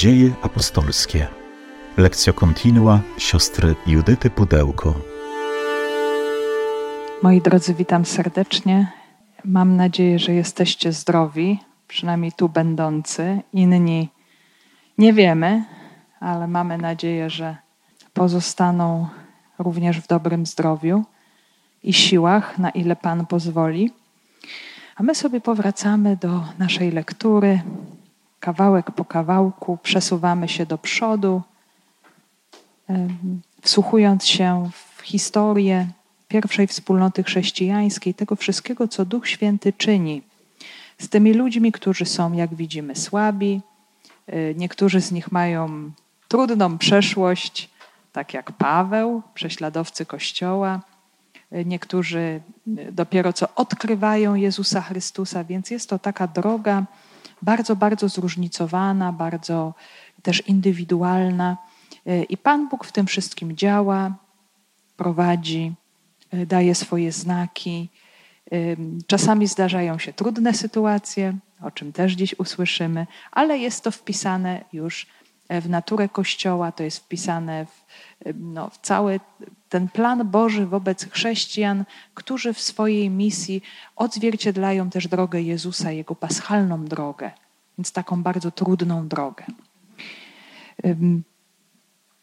[0.00, 1.26] Dzieje apostolskie.
[1.96, 4.94] Lekcja kontinua siostry Judyty Pudełko.
[7.22, 8.92] Moi drodzy, witam serdecznie.
[9.44, 11.58] Mam nadzieję, że jesteście zdrowi,
[11.88, 13.40] przynajmniej tu będący.
[13.52, 14.08] Inni
[14.98, 15.64] nie wiemy,
[16.20, 17.56] ale mamy nadzieję, że
[18.14, 19.08] pozostaną
[19.58, 21.04] również w dobrym zdrowiu
[21.82, 23.90] i siłach, na ile Pan pozwoli.
[24.96, 27.60] A my sobie powracamy do naszej lektury,
[28.40, 31.42] kawałek po kawałku, przesuwamy się do przodu,
[33.62, 35.88] wsłuchując się w historię
[36.28, 40.22] pierwszej wspólnoty chrześcijańskiej, tego wszystkiego, co Duch Święty czyni
[41.00, 43.60] z tymi ludźmi, którzy są, jak widzimy, słabi.
[44.28, 45.90] Y, niektórzy z nich mają
[46.28, 47.70] trudną przeszłość,
[48.12, 50.80] tak jak Paweł, prześladowcy Kościoła.
[51.52, 52.40] Y, niektórzy
[52.78, 56.84] y, dopiero co odkrywają Jezusa Chrystusa, więc jest to taka droga
[57.42, 59.74] bardzo, bardzo zróżnicowana, bardzo
[60.22, 61.56] też indywidualna.
[62.28, 64.14] I Pan Bóg w tym wszystkim działa,
[64.96, 65.72] prowadzi,
[66.46, 67.88] daje swoje znaki.
[69.06, 75.06] Czasami zdarzają się trudne sytuacje, o czym też dziś usłyszymy, ale jest to wpisane już
[75.50, 77.84] w naturę Kościoła, to jest wpisane w,
[78.34, 79.20] no, cały
[79.68, 83.62] ten plan Boży wobec chrześcijan, którzy w swojej misji
[83.96, 87.30] odzwierciedlają też drogę Jezusa, jego paschalną drogę,
[87.78, 89.44] więc taką bardzo trudną drogę.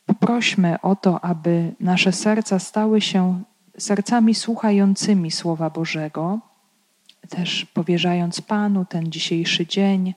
[0.06, 3.44] Poprośmy o to, aby nasze serca stały się
[3.78, 6.40] sercami słuchającymi Słowa Bożego,
[7.30, 10.14] też powierzając Panu ten dzisiejszy dzień,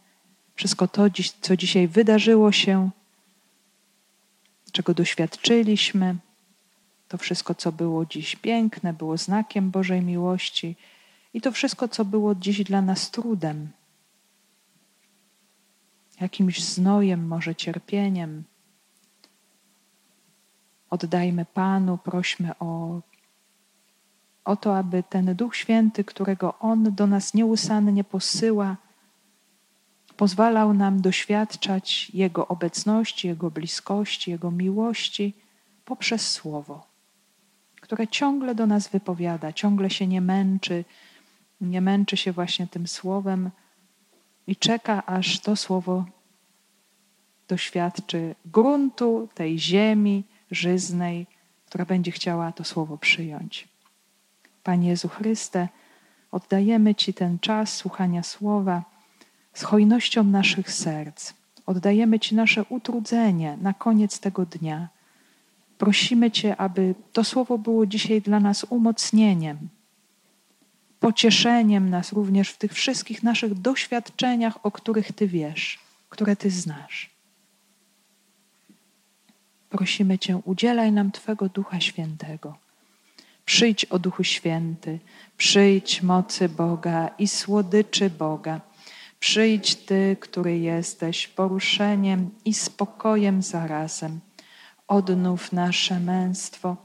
[0.54, 1.02] wszystko to,
[1.40, 2.90] co dzisiaj wydarzyło się,
[4.70, 6.16] czego doświadczyliśmy,
[7.08, 10.76] to wszystko, co było dziś piękne, było znakiem Bożej miłości
[11.34, 13.68] i to wszystko, co było dziś dla nas trudem,
[16.20, 18.44] jakimś znojem, może cierpieniem.
[20.90, 23.00] Oddajmy Panu, prośmy o
[24.44, 28.76] o to, aby ten Duch Święty, którego On do nas nieustannie posyła,
[30.20, 35.34] pozwalał nam doświadczać Jego obecności, Jego bliskości, Jego miłości
[35.84, 36.86] poprzez Słowo,
[37.80, 40.84] które ciągle do nas wypowiada, ciągle się nie męczy,
[41.60, 43.50] nie męczy się właśnie tym Słowem
[44.46, 46.04] i czeka, aż to Słowo
[47.48, 51.26] doświadczy gruntu tej ziemi żyznej,
[51.66, 53.68] która będzie chciała to Słowo przyjąć.
[54.62, 55.68] Panie Jezu Chryste,
[56.30, 58.89] oddajemy Ci ten czas słuchania słowa
[59.54, 61.34] z hojnością naszych serc.
[61.66, 64.88] Oddajemy Ci nasze utrudzenie na koniec tego dnia.
[65.78, 69.58] Prosimy Cię, aby to słowo było dzisiaj dla nas umocnieniem,
[71.00, 75.78] pocieszeniem nas również w tych wszystkich naszych doświadczeniach, o których Ty wiesz,
[76.08, 77.10] które Ty znasz.
[79.70, 82.54] Prosimy Cię, udzielaj nam Twego Ducha Świętego
[83.50, 84.98] Przyjdź o Duchu Święty,
[85.36, 88.60] przyjdź mocy Boga i słodyczy Boga.
[89.20, 94.20] Przyjdź Ty, który jesteś poruszeniem i spokojem zarazem.
[94.88, 96.76] Odnów nasze męstwo,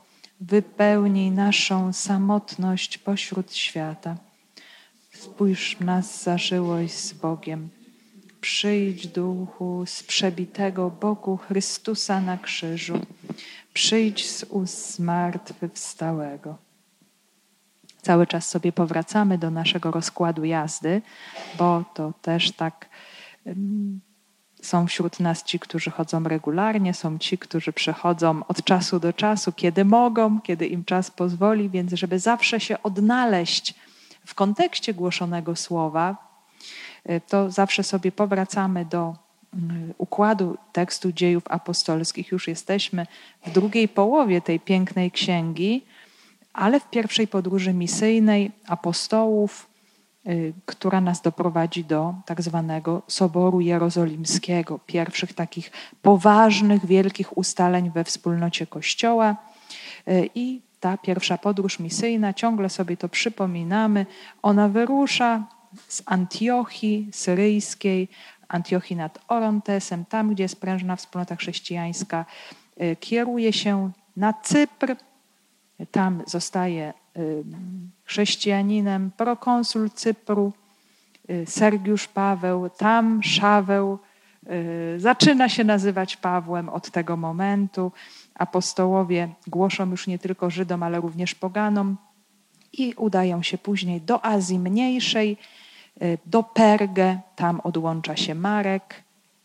[0.42, 4.18] wypełnij naszą samotność pośród świata.
[5.14, 7.70] Spójrz nas zażyłość z Bogiem.
[8.42, 13.00] Przyjdź duchu z przebitego Bogu Chrystusa na krzyżu.
[13.74, 16.65] Przyjdź z ust zmartwychwstałego.
[18.06, 21.02] Cały czas sobie powracamy do naszego rozkładu jazdy,
[21.58, 22.90] bo to też tak
[24.62, 29.52] są wśród nas ci, którzy chodzą regularnie, są ci, którzy przychodzą od czasu do czasu,
[29.52, 33.74] kiedy mogą, kiedy im czas pozwoli, więc żeby zawsze się odnaleźć
[34.26, 36.18] w kontekście głoszonego słowa,
[37.10, 39.16] y, to zawsze sobie powracamy do
[39.56, 42.32] Y, układu tekstu dziejów apostolskich.
[42.32, 43.08] Już jesteśmy
[43.46, 45.86] w drugiej połowie tej pięknej księgi,
[46.56, 49.70] ale w pierwszej podróży misyjnej apostołów,
[50.28, 55.72] y, która nas doprowadzi do tak zwanego Soboru Jerozolimskiego, pierwszych takich
[56.02, 59.36] poważnych, wielkich ustaleń we wspólnocie Kościoła.
[60.08, 64.06] Y, I ta pierwsza podróż misyjna, ciągle sobie to przypominamy,
[64.42, 65.44] ona wyrusza
[65.88, 68.08] z Antiochii syryjskiej,
[68.48, 72.26] Antiochii nad Orontesem, tam gdzie jest prężna wspólnota chrześcijańska,
[72.82, 74.96] y, kieruje się na Cypr,
[75.92, 77.44] tam zostaje y,
[78.04, 80.54] chrześcijaninem, prokonsul Cypru,
[81.30, 84.00] y, Sergiusz Paweł, tam Szaweł
[84.98, 87.92] zaczyna się nazywać Pawłem od tego momentu.
[88.36, 91.98] Apostołowie głoszą już nie tylko Żydom, ale również poganom
[92.74, 95.38] i udają się później do Azji Mniejszej,
[96.02, 99.04] Y, do Pergę, tam odłącza się Marek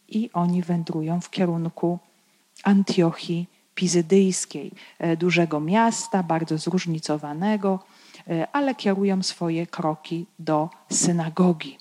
[0.09, 1.99] i oni wędrują w kierunku
[2.65, 3.49] Antiochii
[3.81, 7.79] Pizydyjskiej, e, dużego miasta, bardzo zróżnicowanego,
[8.29, 11.79] e, ale kierują swoje kroki do synagogi.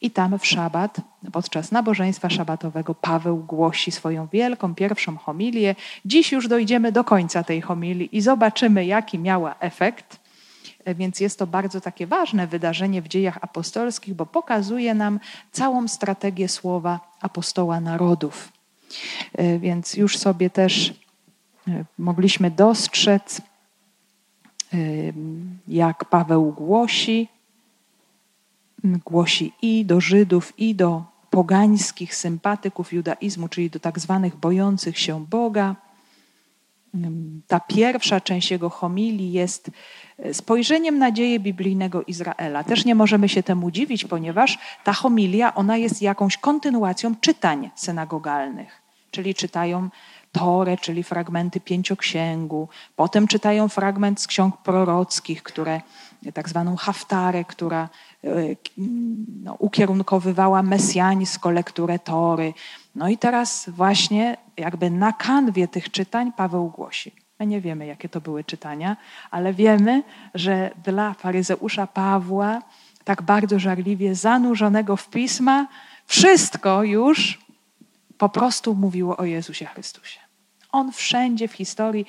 [0.00, 1.00] I tam w szabat,
[1.32, 5.74] podczas nabożeństwa szabatowego, Paweł głosi swoją wielką pierwszą homilię.
[6.04, 10.18] Dziś już dojdziemy do końca tej homilii i zobaczymy, jaki miała efekt.
[10.84, 15.20] E, więc jest to bardzo takie ważne wydarzenie w dziejach apostolskich, bo pokazuje nam
[15.52, 18.52] całą strategię słowa apostoła narodów.
[19.58, 21.03] Więc już sobie też
[21.98, 23.42] mogliśmy dostrzec,
[25.68, 27.28] jak Paweł głosi,
[28.84, 35.26] głosi i do Żydów, i do pogańskich sympatyków judaizmu, czyli do tak zwanych bojących się
[35.26, 35.76] Boga.
[37.46, 39.70] Ta pierwsza część jego homilii jest
[40.18, 42.64] e, spojrzeniem na dzieje biblijnego Izraela.
[42.64, 48.82] Też nie możemy się temu dziwić, ponieważ ta homilia ona jest jakąś kontynuacją czytań synagogalnych,
[49.10, 49.88] czyli czytają
[50.38, 55.80] Torę, czyli fragmenty pięcioksięgu, potem czytają fragment z ksiąg prorockich, które
[56.34, 57.88] tak zwaną haftarę, która
[58.24, 58.28] e,
[59.42, 62.54] no, ukierunkowywała mesjańsko lekturę Tory.
[62.94, 67.12] No i teraz właśnie jakby na kanwie tych czytań Paweł głosi.
[67.40, 68.96] My nie wiemy, jakie to były czytania,
[69.30, 70.02] ale wiemy,
[70.34, 72.62] że dla faryzeusza Pawła,
[73.04, 75.66] tak bardzo żarliwie zanurzonego w pisma,
[76.06, 77.38] wszystko już
[78.18, 80.23] po prostu mówiło o Jezusie Chrystusie.
[80.74, 82.06] On wszędzie w historii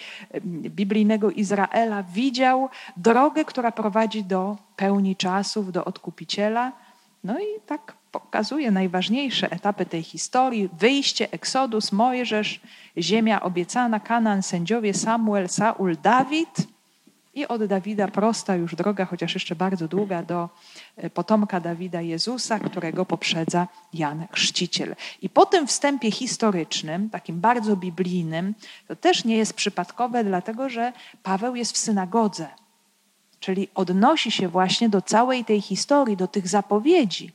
[0.80, 6.72] biblijnego Izraela widział drogę, która prowadzi do pełni czasów, do odkupiciela.
[7.24, 12.60] No i tak pokazuje najważniejsze etapy tej historii: wyjście, Eksodus, Mojżesz,
[12.98, 16.56] ziemia obiecana, Kanan, sędziowie, Samuel, Saul, Dawid.
[17.34, 20.50] I od Dawida prosta już droga, chociaż jeszcze bardzo długa, do
[21.14, 24.96] potomka Dawida Jezusa, którego poprzedza Jan Chrzciciel.
[25.22, 28.54] I po tym wstępie historycznym, takim bardzo biblijnym,
[28.88, 30.94] to też nie jest przypadkowe, dlatego że
[31.24, 32.48] Paweł jest w synagodze,
[33.40, 37.32] czyli odnosi się właśnie do całej tej historii, do tych zapowiedzi,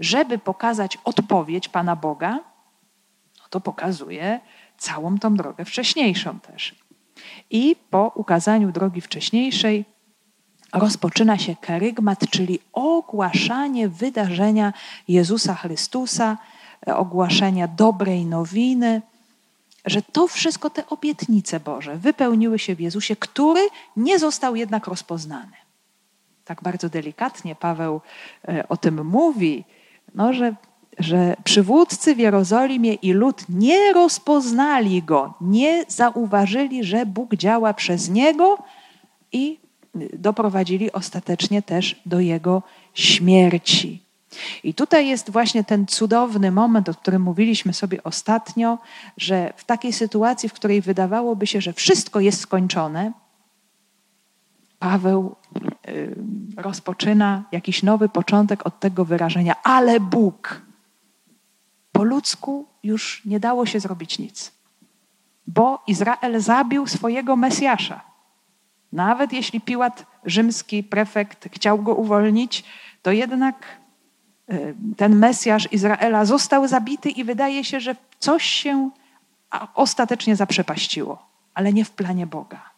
[0.00, 2.32] żeby pokazać odpowiedź Pana Boga,
[3.38, 4.40] no to pokazuje
[4.78, 6.74] całą tą drogę wcześniejszą też.
[7.50, 9.84] I po ukazaniu drogi wcześniejszej
[10.72, 14.72] rozpoczyna się kerygmat, czyli ogłaszanie wydarzenia
[15.08, 16.38] Jezusa Chrystusa,
[16.86, 19.02] ogłaszenia dobrej nowiny,
[19.84, 23.60] że to wszystko te obietnice Boże wypełniły się w Jezusie, który
[23.96, 25.56] nie został jednak rozpoznany.
[26.44, 28.00] Tak bardzo delikatnie Paweł
[28.48, 29.64] e, o tym mówi,
[30.14, 30.54] no, że
[30.98, 38.10] że przywódcy w Jerozolimie i lud nie rozpoznali go, nie zauważyli, że Bóg działa przez
[38.10, 38.58] niego
[39.32, 39.59] i
[39.94, 42.62] doprowadzili ostatecznie też do jego
[42.94, 44.02] śmierci.
[44.64, 48.78] I tutaj jest właśnie ten cudowny moment, o którym mówiliśmy sobie ostatnio,
[49.16, 53.12] że w takiej sytuacji, w której wydawałoby się, że wszystko jest skończone,
[54.78, 55.36] Paweł
[55.88, 56.16] y,
[56.56, 60.62] rozpoczyna jakiś nowy początek od tego wyrażenia, ale Bóg
[61.92, 64.52] po ludzku już nie dało się zrobić nic,
[65.46, 68.09] bo Izrael zabił swojego Mesjasza.
[68.92, 72.64] Nawet jeśli Piłat, rzymski prefekt, chciał go uwolnić,
[73.02, 73.66] to jednak
[74.48, 78.90] e, ten Mesjasz Izraela został zabity i wydaje się, że coś się
[79.74, 82.70] ostatecznie zaprzepaściło, ale nie w planie Boga.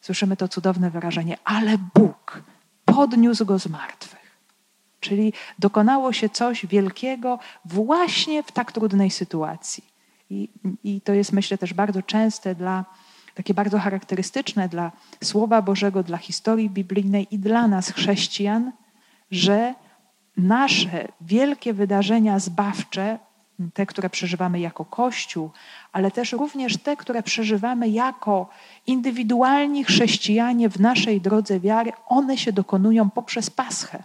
[0.00, 2.42] Słyszymy to cudowne wyrażenie, ale Bóg
[2.84, 4.38] podniósł go z martwych.
[5.00, 9.84] Czyli dokonało się coś wielkiego właśnie w tak trudnej sytuacji.
[10.30, 10.48] I,
[10.84, 12.84] I, to jest, myślę, też bardzo częste dla,
[13.34, 14.92] takie bardzo charakterystyczne dla
[15.24, 18.72] Słowa Bożego, dla historii biblijnej i dla nas, chrześcijan,
[19.30, 19.74] że
[20.36, 23.18] nasze wielkie wydarzenia zbawcze,
[23.74, 25.50] te, które przeżywamy jako Kościół,
[25.92, 28.48] ale też również te, które przeżywamy jako
[28.86, 34.02] indywidualni chrześcijanie w naszej drodze wiary, one się dokonują poprzez Paschę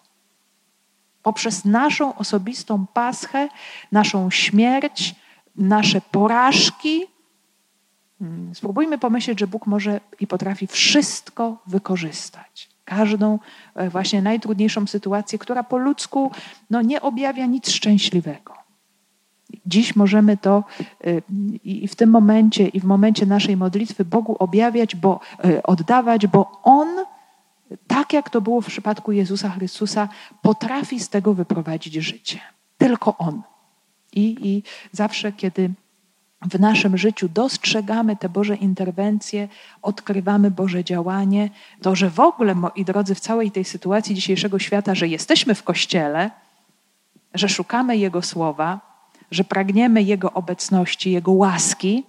[1.24, 3.50] poprzez naszą osobistą paschę,
[3.92, 5.16] naszą śmierć,
[5.56, 7.06] nasze porażki.
[8.20, 12.70] Hmm, spróbujmy pomyśleć, że Bóg może i potrafi wszystko wykorzystać.
[12.86, 13.40] Każdą
[13.76, 16.32] e, właśnie najtrudniejszą sytuację, która po ludzku
[16.70, 18.54] no, nie objawia nic szczęśliwego.
[19.66, 20.64] Dziś możemy to
[21.04, 21.22] e,
[21.64, 26.62] i w tym momencie, i w momencie naszej modlitwy Bogu objawiać, bo, e, oddawać, bo
[26.64, 26.88] On
[27.88, 30.10] tak jak to było w przypadku Jezusa Chrystusa,
[30.42, 32.40] potrafi z tego wyprowadzić życie.
[32.78, 33.42] Tylko On.
[34.14, 35.70] I, I zawsze, kiedy
[36.42, 39.48] w naszym życiu dostrzegamy te Boże interwencje,
[39.82, 41.50] odkrywamy Boże działanie,
[41.82, 45.64] to że w ogóle, moi drodzy, w całej tej sytuacji dzisiejszego świata, że jesteśmy w
[45.64, 46.32] kościele,
[47.34, 48.80] że szukamy Jego słowa,
[49.32, 52.04] że pragniemy Jego obecności, Jego łaski,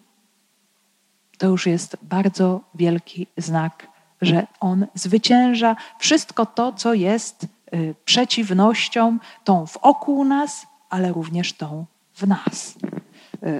[1.38, 3.86] to już jest bardzo wielki znak,
[4.22, 11.84] że On zwycięża wszystko to, co jest y, przeciwnością, tą wokół nas, ale również tą
[12.14, 12.74] w nas.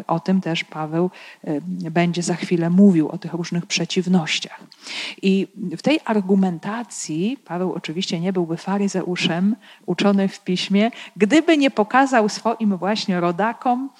[0.06, 1.10] O tym też Paweł
[1.48, 4.60] y, będzie za chwilę mówił, o tych różnych przeciwnościach.
[5.22, 9.56] I w tej argumentacji Paweł oczywiście nie byłby faryzeuszem,
[9.86, 13.90] uczony w piśmie, gdyby nie pokazał swoim właśnie rodakom,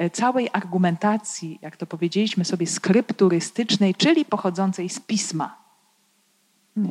[0.00, 5.67] y, całej argumentacji, jak to powiedzieliśmy sobie, skrypturystycznej, czyli pochodzącej z pisma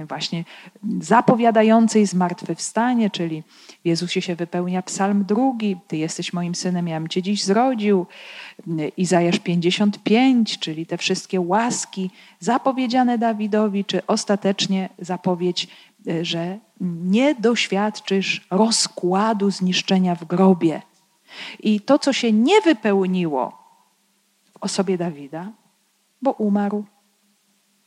[0.05, 0.43] właśnie
[0.99, 3.43] zapowiadającej zmartwychwstanie, czyli
[3.85, 8.05] Jezusie się wypełnia psalm drugi, Ty jesteś moim synem, ja bym Cię dziś zrodził,
[8.97, 15.67] Izajasz 55, czyli te wszystkie łaski zapowiedziane Dawidowi, czy ostatecznie zapowiedź,
[16.21, 20.81] że nie doświadczysz rozkładu zniszczenia w grobie.
[21.59, 23.57] I to, co się nie wypełniło
[24.53, 25.51] w osobie Dawida,
[26.21, 26.85] bo umarł,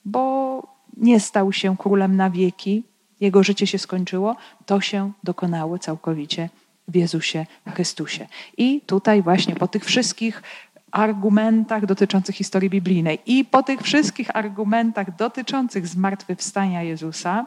[0.05, 2.85] bo nie stał się królem na wieki,
[3.21, 6.49] jego życie się skończyło, to się dokonało całkowicie
[6.89, 8.27] w Jezusie Chrystusie.
[8.57, 10.43] I tutaj właśnie po tych wszystkich
[10.91, 17.47] argumentach dotyczących historii biblijnej i po tych wszystkich argumentach dotyczących zmartwychwstania Jezusa,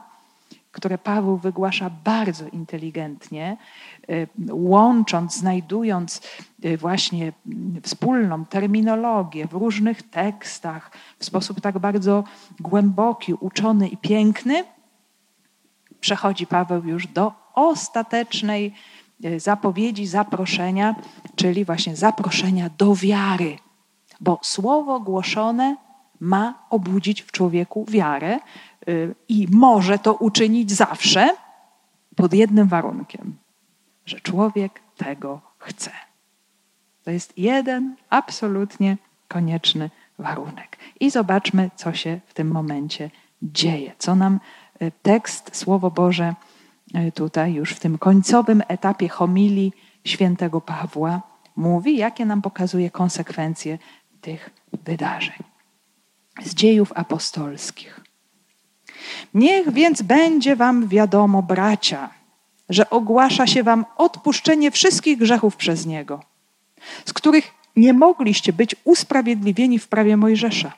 [0.71, 3.57] które Paweł wygłasza bardzo inteligentnie,
[4.51, 6.21] łącząc, znajdując
[6.65, 7.33] y, właśnie
[7.83, 12.23] wspólną terminologię w różnych tekstach w sposób tak bardzo
[12.59, 14.63] głęboki, uczony i piękny,
[15.99, 18.73] przechodzi Paweł już do ostatecznej
[19.25, 20.95] y, zapowiedzi, zaproszenia,
[21.35, 23.57] czyli właśnie zaproszenia do wiary.
[24.21, 25.75] Bo słowo głoszone
[26.19, 28.39] ma obudzić w człowieku wiarę,
[29.29, 31.35] i może to uczynić zawsze
[32.15, 33.37] pod jednym warunkiem,
[34.05, 35.91] że człowiek tego chce.
[37.03, 40.77] To jest jeden absolutnie konieczny warunek.
[40.99, 43.09] I zobaczmy, co się w tym momencie
[43.41, 44.39] dzieje, co nam
[44.81, 46.33] y, tekst, Słowo Boże,
[46.95, 49.73] y, tutaj już w tym końcowym etapie homilii
[50.05, 51.21] świętego Pawła
[51.55, 53.77] mówi, jakie nam pokazuje konsekwencje
[54.21, 54.49] tych
[54.83, 55.43] wydarzeń.
[56.41, 57.99] Z dziejów apostolskich.
[59.33, 62.09] Niech więc będzie wam wiadomo, bracia,
[62.73, 66.19] że ogłasza się wam odpuszczenie wszystkich grzechów przez Niego,
[67.05, 70.73] z których nie mogliście być usprawiedliwieni w prawie Mojżesza.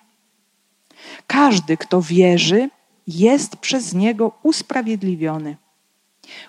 [1.28, 2.70] Każdy, kto wierzy,
[3.08, 5.58] jest przez Niego usprawiedliwiony.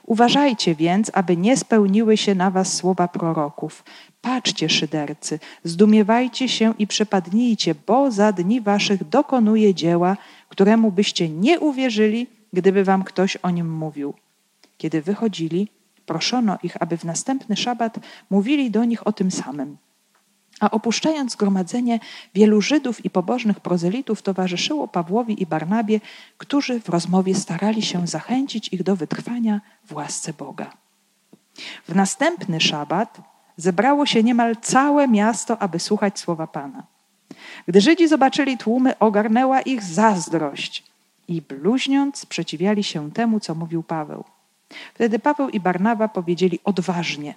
[0.07, 3.85] Uważajcie więc, aby nie spełniły się na was słowa proroków.
[4.21, 10.17] Patrzcie, szydercy, zdumiewajcie się i przepadnijcie, bo za dni waszych dokonuje dzieła,
[10.49, 14.15] któremu byście nie uwierzyli, gdyby wam ktoś o nim mówił.
[14.79, 15.69] Kiedy wychodzili,
[16.07, 17.99] proszono ich, aby w następny szabat
[18.31, 19.77] mówili do nich o tym samym.
[20.61, 22.01] A opuszczając zgromadzenie,
[22.35, 26.01] wielu Żydów i pobożnych prozelitów towarzyszyło Pawłowi i Barnabie,
[26.39, 30.71] którzy w rozmowie starali się zachęcić ich do wytrwania w łasce Boga.
[31.89, 33.21] W następny szabat
[33.57, 36.83] zebrało się niemal całe miasto, aby słuchać słowa Pana.
[37.69, 40.85] Gdy Żydzi zobaczyli tłumy, ogarnęła ich zazdrość
[41.29, 44.25] i bluźniąc sprzeciwiali się temu, co mówił Paweł.
[44.95, 47.35] Wtedy Paweł i Barnaba powiedzieli odważnie: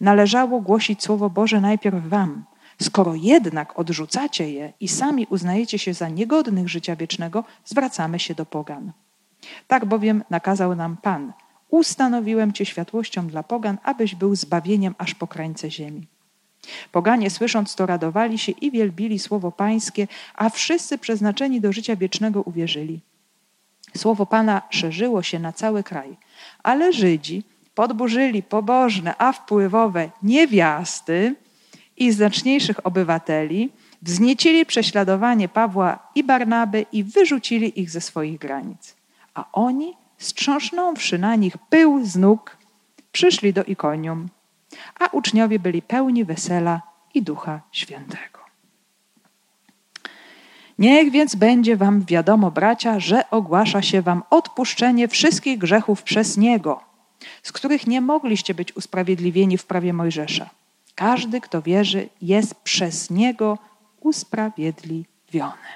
[0.00, 2.44] Należało głosić Słowo Boże najpierw wam.
[2.82, 8.46] Skoro jednak odrzucacie je i sami uznajecie się za niegodnych życia wiecznego, zwracamy się do
[8.46, 8.92] pogan.
[9.66, 11.32] Tak bowiem nakazał nam Pan:
[11.70, 16.06] Ustanowiłem cię światłością dla pogan, abyś był zbawieniem aż po krańce ziemi.
[16.92, 22.42] Poganie słysząc to radowali się i wielbili słowo Pańskie, a wszyscy przeznaczeni do życia wiecznego
[22.42, 23.00] uwierzyli.
[23.96, 26.16] Słowo Pana szerzyło się na cały kraj,
[26.62, 27.42] ale Żydzi
[27.74, 31.34] podburzyli pobożne, a wpływowe niewiasty
[31.96, 33.70] i znaczniejszych obywateli,
[34.02, 38.96] wzniecili prześladowanie Pawła i Barnaby i wyrzucili ich ze swoich granic.
[39.34, 42.56] A oni, strząsnąwszy na nich pył z nóg,
[43.12, 44.28] przyszli do Ikonium
[44.98, 46.82] a uczniowie byli pełni wesela
[47.14, 48.39] i Ducha Świętego.
[50.80, 56.80] Niech więc będzie wam wiadomo, bracia, że ogłasza się wam odpuszczenie wszystkich grzechów przez Niego,
[57.42, 60.50] z których nie mogliście być usprawiedliwieni w prawie Mojżesza.
[60.94, 63.58] Każdy, kto wierzy, jest przez Niego
[64.00, 65.70] usprawiedliwiony.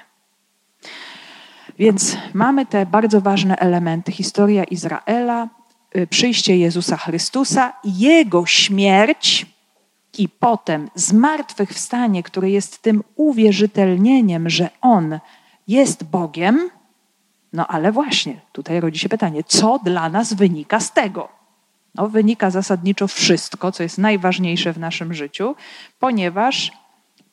[1.79, 4.11] Więc mamy te bardzo ważne elementy.
[4.11, 5.49] Historia Izraela,
[5.97, 9.45] Y, przyjście Jezusa Chrystusa, Jego śmierć
[10.19, 15.19] i potem zmartwychwstanie, które jest tym uwierzytelnieniem, że On
[15.67, 16.69] jest Bogiem.
[17.53, 21.29] No ale właśnie, tutaj rodzi się pytanie, co dla nas wynika z tego?
[21.95, 25.55] No, wynika zasadniczo wszystko, co jest najważniejsze w naszym życiu,
[25.99, 26.71] ponieważ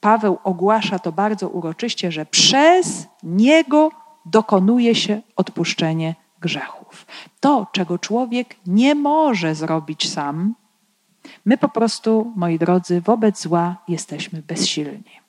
[0.00, 3.90] Paweł ogłasza to bardzo uroczyście, że przez niego
[4.26, 7.06] dokonuje się odpuszczenie grzechów.
[7.40, 10.54] To, czego człowiek nie może zrobić sam,
[11.44, 15.22] my po prostu, moi drodzy, wobec zła jesteśmy bezsilni.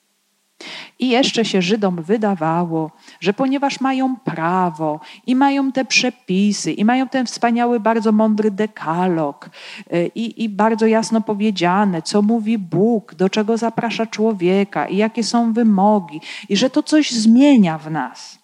[0.98, 7.08] I jeszcze się Żydom wydawało, że ponieważ mają prawo i mają te przepisy, i mają
[7.08, 9.50] ten wspaniały, bardzo mądry dekalog,
[9.92, 15.24] y, i, i bardzo jasno powiedziane, co mówi Bóg, do czego zaprasza człowieka, i jakie
[15.24, 18.38] są wymogi, i że to coś zmienia w nas.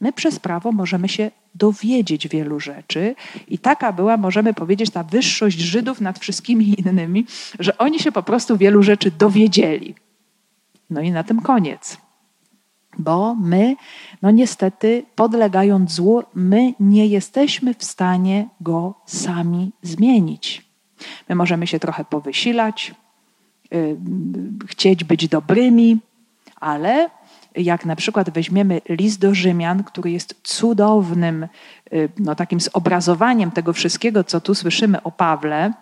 [0.00, 3.14] My przez prawo możemy się dowiedzieć wielu rzeczy,
[3.48, 7.26] i taka była, możemy powiedzieć, ta wyższość Żydów nad wszystkimi innymi,
[7.58, 9.94] że oni się po prostu wielu rzeczy dowiedzieli.
[10.90, 11.96] No i na tym koniec.
[12.98, 13.76] Bo my,
[14.22, 20.66] no niestety, podlegając złu, my nie jesteśmy w stanie go sami zmienić.
[21.28, 22.94] My możemy się trochę powysilać,
[23.70, 23.96] yy,
[24.66, 25.98] chcieć być dobrymi,
[26.60, 27.10] ale
[27.56, 31.48] jak na przykład weźmiemy list do Rzymian, który jest cudownym,
[31.92, 35.72] yy, no takim zobrazowaniem tego wszystkiego, co tu słyszymy o Pawle,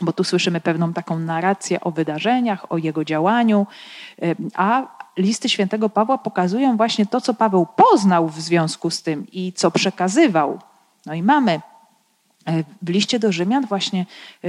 [0.00, 3.66] bo tu słyszymy pewną taką narrację o wydarzeniach, o jego działaniu,
[4.54, 9.52] a listy świętego Pawła pokazują właśnie to, co Paweł poznał w związku z tym i
[9.52, 10.58] co przekazywał.
[11.06, 11.52] No i mamy
[12.46, 14.06] e, w liście do Rzymian właśnie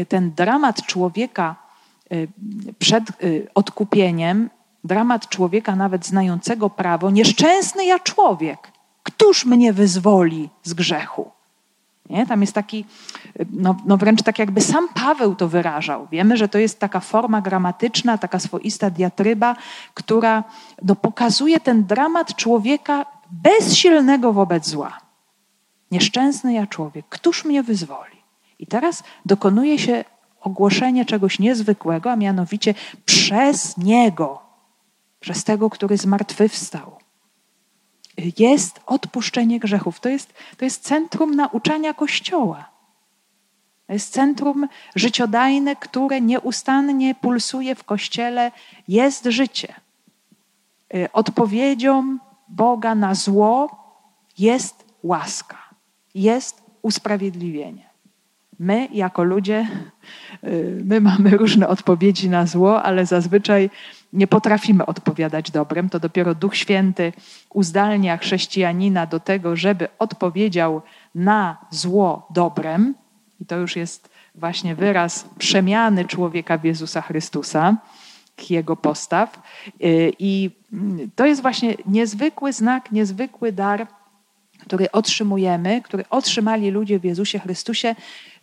[0.08, 1.55] ten dramat człowieka
[2.79, 3.03] przed
[3.55, 4.50] odkupieniem,
[4.84, 8.72] dramat człowieka nawet znającego prawo, nieszczęsny ja człowiek,
[9.04, 11.32] któż mnie wyzwoli z grzechu?
[12.10, 12.26] Nie?
[12.26, 12.86] Tam jest taki,
[13.52, 16.08] no, no wręcz tak jakby sam Paweł to wyrażał.
[16.12, 19.56] Wiemy, że to jest taka forma gramatyczna, taka swoista diatryba,
[19.94, 20.44] która
[20.84, 24.98] no, pokazuje ten dramat człowieka bezsilnego wobec zła.
[25.92, 28.22] Nieszczęsny ja człowiek, któż mnie wyzwoli?
[28.60, 30.06] I teraz dokonuje się
[30.42, 32.74] ogłoszenie czegoś niezwykłego, a mianowicie
[33.06, 34.50] przez Niego,
[35.22, 37.01] przez tego, który zmartwychwstał
[38.40, 40.00] jest odpuszczenie grzechów.
[40.00, 42.70] To jest, to jest centrum nauczania Kościoła.
[43.88, 48.51] To jest centrum życiodajne, które nieustannie pulsuje w Kościele.
[48.88, 49.74] Jest życie.
[50.96, 53.81] Y, odpowiedzią Boga na zło
[54.38, 55.57] jest łaska,
[56.16, 57.90] jest usprawiedliwienie.
[58.60, 59.68] My, jako ludzie,
[60.44, 63.70] y, my mamy różne odpowiedzi na zło, ale zazwyczaj
[64.14, 65.90] nie potrafimy odpowiadać dobrem.
[65.90, 67.14] To dopiero Duch Święty
[67.50, 70.82] uzdalnia chrześcijanina do tego, żeby odpowiedział
[71.16, 72.96] na zło dobrem.
[73.40, 77.78] I to już jest właśnie wyraz przemiany człowieka w Jezusa Chrystusa,
[78.50, 79.40] jego postaw.
[79.84, 80.52] Y, I
[81.16, 83.88] to jest właśnie niezwykły znak, niezwykły dar,
[84.60, 87.96] który otrzymujemy, który otrzymali ludzie w Jezusie Chrystusie,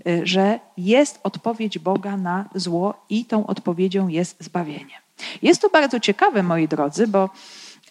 [0.07, 5.08] y, że jest odpowiedź Boga na zło i tą odpowiedzią jest zbawienie.
[5.43, 7.31] Jest to bardzo ciekawe, moi drodzy, bo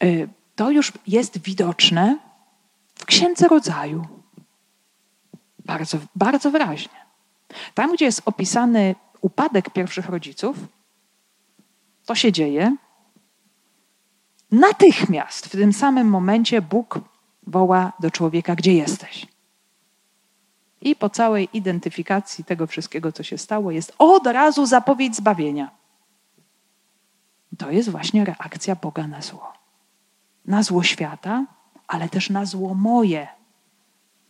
[0.03, 2.17] y, to już jest widoczne
[2.95, 4.07] w Księdze Rodzaju.
[5.65, 7.05] Bardzo, bardzo wyraźnie.
[7.73, 10.57] Tam, gdzie jest opisany upadek pierwszych rodziców,
[12.05, 12.75] to się dzieje.
[14.51, 16.99] Natychmiast w tym samym momencie Bóg
[17.47, 19.27] woła do człowieka, gdzie jesteś.
[20.81, 25.76] I po całej identyfikacji tego wszystkiego, co się stało, jest od razu zapowiedź zbawienia.
[27.57, 29.53] To jest właśnie reakcja Boga na zło.
[30.45, 31.45] Na zło świata,
[31.87, 33.27] ale też na zło moje.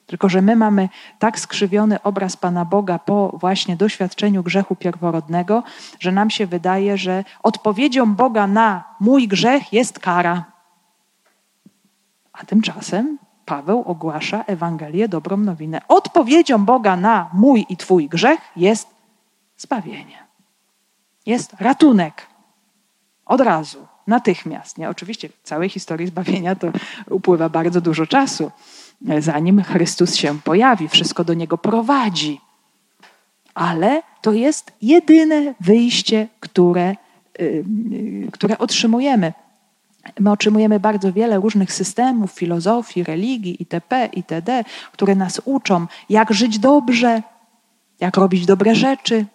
[0.06, 5.64] Tylko, że my mamy tak skrzywiony obraz Pana Boga po właśnie doświadczeniu grzechu pierworodnego,
[6.00, 10.46] że nam się wydaje, że odpowiedzią Boga na mój grzech jest kara.
[12.34, 15.82] A tymczasem Paweł ogłasza Ewangelię, dobrą nowinę.
[15.88, 18.88] Odpowiedzią Boga na mój i Twój grzech jest
[19.58, 20.28] zbawienie.
[21.26, 22.28] Jest ratunek.
[23.28, 24.78] Od razu, natychmiast.
[24.78, 24.90] Nie?
[24.90, 26.68] Oczywiście w całej historii zbawienia to
[27.10, 28.52] upływa bardzo dużo czasu,
[29.20, 32.42] zanim Chrystus się pojawi, wszystko do Niego prowadzi.
[33.54, 36.96] Ale to jest jedyne wyjście, które,
[37.40, 37.66] yy,
[38.32, 39.34] które otrzymujemy.
[40.20, 46.60] My otrzymujemy bardzo wiele różnych systemów, filozofii, religii itp., itd., które nas uczą, jak żyć
[46.60, 47.22] dobrze,
[48.00, 49.26] jak robić dobre rzeczy,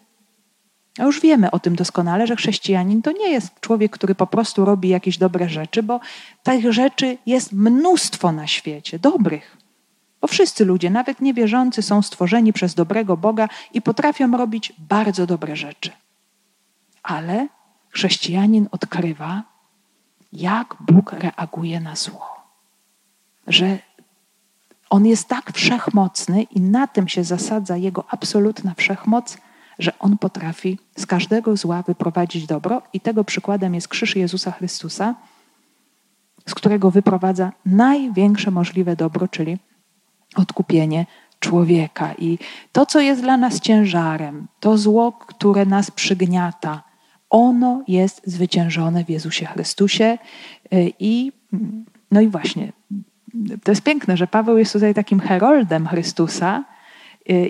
[0.99, 4.65] a już wiemy o tym doskonale, że chrześcijanin to nie jest człowiek, który po prostu
[4.65, 6.01] robi jakieś dobre rzeczy, bo
[6.43, 9.57] tych rzeczy jest mnóstwo na świecie, dobrych.
[10.21, 15.57] Bo wszyscy ludzie, nawet niewierzący, są stworzeni przez dobrego Boga i potrafią robić bardzo dobre
[15.57, 15.91] rzeczy.
[17.03, 17.49] Ale
[17.91, 19.43] chrześcijanin odkrywa,
[20.33, 22.27] jak Bóg reaguje na zło.
[23.47, 23.79] Że
[24.91, 29.39] On jest tak wszechmocny i na tym się zasadza Jego absolutna wszechmoc,
[29.83, 35.15] że On potrafi z każdego zła wyprowadzić dobro i tego przykładem jest krzyż Jezusa Chrystusa,
[36.49, 39.59] z którego wyprowadza największe możliwe dobro, czyli
[40.37, 41.07] odkupienie
[41.41, 42.15] człowieka.
[42.19, 42.39] I
[42.73, 46.83] to, co jest dla nas ciężarem, to zło, które nas przygniata,
[47.31, 50.19] ono jest zwyciężone w Jezusie Chrystusie.
[50.99, 51.33] I
[52.11, 52.73] no i właśnie,
[53.65, 56.65] to jest piękne, że Paweł jest tutaj takim heroldem Chrystusa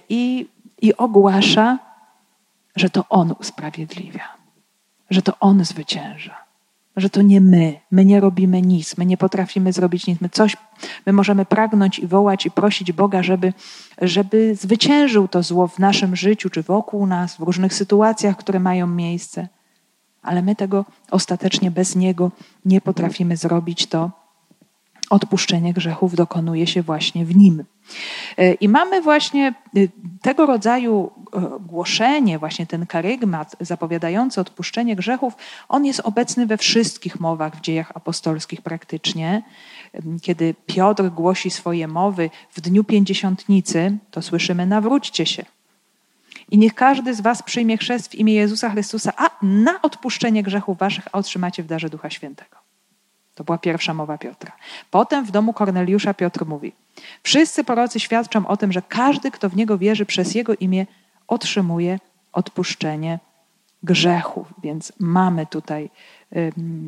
[0.08, 0.46] i,
[0.82, 1.78] i ogłasza,
[2.76, 4.28] że to On usprawiedliwia,
[5.10, 6.42] że to On zwycięża
[6.96, 10.56] że to nie my, my nie robimy nic, my nie potrafimy zrobić nic, my coś,
[11.06, 13.52] my możemy pragnąć i wołać i prosić Boga, żeby,
[14.02, 18.86] żeby zwyciężył to zło w naszym życiu, czy wokół nas, w różnych sytuacjach, które mają
[18.86, 19.48] miejsce.
[20.22, 22.30] Ale my tego ostatecznie bez Niego
[22.64, 23.86] nie potrafimy zrobić.
[23.86, 24.10] To
[25.10, 27.64] odpuszczenie grzechów dokonuje się właśnie w Nim.
[28.38, 29.90] E, I mamy właśnie y,
[30.22, 35.34] tego rodzaju e, głoszenie, właśnie ten karygmat zapowiadający odpuszczenie grzechów,
[35.68, 39.42] on jest obecny we wszystkich mowach w dziejach apostolskich praktycznie.
[40.22, 45.44] Kiedy Piotr głosi swoje mowy w dniu pięćdziesiątnicy, to słyszymy nawróćcie się.
[46.50, 50.78] I niech każdy z was przyjmie chrzest w imię Jezusa Chrystusa, a na odpuszczenie grzechów
[50.78, 52.56] waszych otrzymacie w darze Ducha Świętego.
[53.34, 54.52] To była pierwsza mowa Piotra.
[54.90, 56.72] Potem w domu Korneliusza Piotr mówi:
[57.22, 60.86] Wszyscy prorocy świadczą o tym, że każdy, kto w niego wierzy przez jego imię,
[61.28, 61.98] otrzymuje
[62.32, 63.18] odpuszczenie
[63.82, 64.54] grzechów.
[64.62, 65.90] Więc mamy tutaj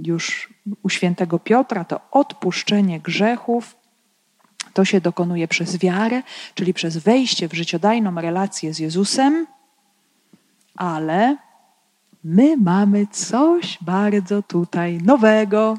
[0.07, 3.77] już u świętego Piotra to odpuszczenie grzechów.
[4.73, 6.23] To się dokonuje przez wiarę,
[6.55, 9.47] czyli przez wejście w życiodajną relację z Jezusem,
[10.77, 11.37] ale
[12.25, 15.79] my mamy coś bardzo tutaj nowego,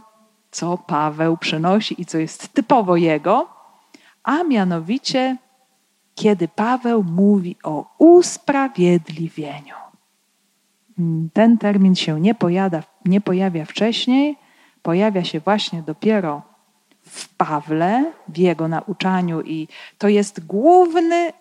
[0.52, 3.55] co Paweł przynosi i co jest typowo jego,
[4.26, 5.38] a mianowicie
[6.16, 9.76] kiedy Paweł mówi o usprawiedliwieniu.
[11.34, 14.38] Ten termin się nie pojawia, nie pojawia wcześniej,
[14.82, 16.42] pojawia się właśnie dopiero
[17.02, 21.34] w Pawle, w jego nauczaniu, i to jest główny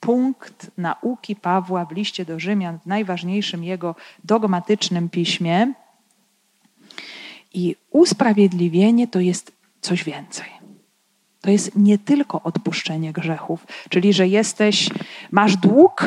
[0.00, 5.72] punkt nauki Pawła w liście do Rzymian, w najważniejszym jego dogmatycznym piśmie.
[7.54, 10.63] I usprawiedliwienie to jest coś więcej.
[11.44, 14.90] To jest nie tylko odpuszczenie grzechów, czyli że jesteś,
[15.30, 16.04] masz dług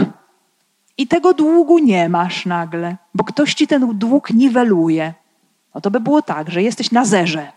[0.97, 5.13] i tego długu nie masz nagle, bo ktoś ci ten dług niweluje.
[5.75, 7.51] No to by było tak, że jesteś na zerze.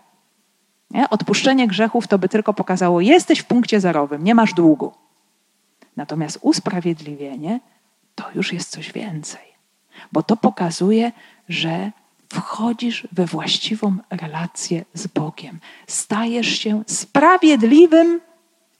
[0.91, 1.09] Nie?
[1.09, 4.93] Odpuszczenie grzechów to by tylko pokazało, jesteś w punkcie zerowym, nie masz długu.
[5.97, 7.59] Natomiast usprawiedliwienie
[8.15, 9.45] to już jest coś więcej,
[10.11, 11.11] bo to pokazuje,
[11.49, 11.91] że
[12.31, 15.59] wchodzisz we właściwą relację z Bogiem.
[15.87, 18.21] Stajesz się sprawiedliwym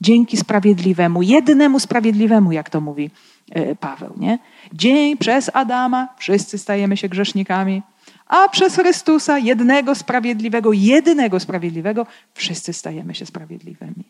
[0.00, 3.10] dzięki sprawiedliwemu, jednemu sprawiedliwemu, jak to mówi
[3.50, 4.14] e, Paweł.
[4.16, 4.38] Nie?
[4.72, 7.82] Dzień przez Adama wszyscy stajemy się grzesznikami,
[8.26, 14.04] a przez Chrystusa, jednego sprawiedliwego, jedynego sprawiedliwego, wszyscy stajemy się sprawiedliwymi.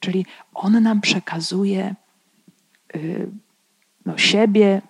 [0.00, 1.94] Czyli On nam przekazuje
[2.96, 3.28] y,
[4.06, 4.82] no, siebie,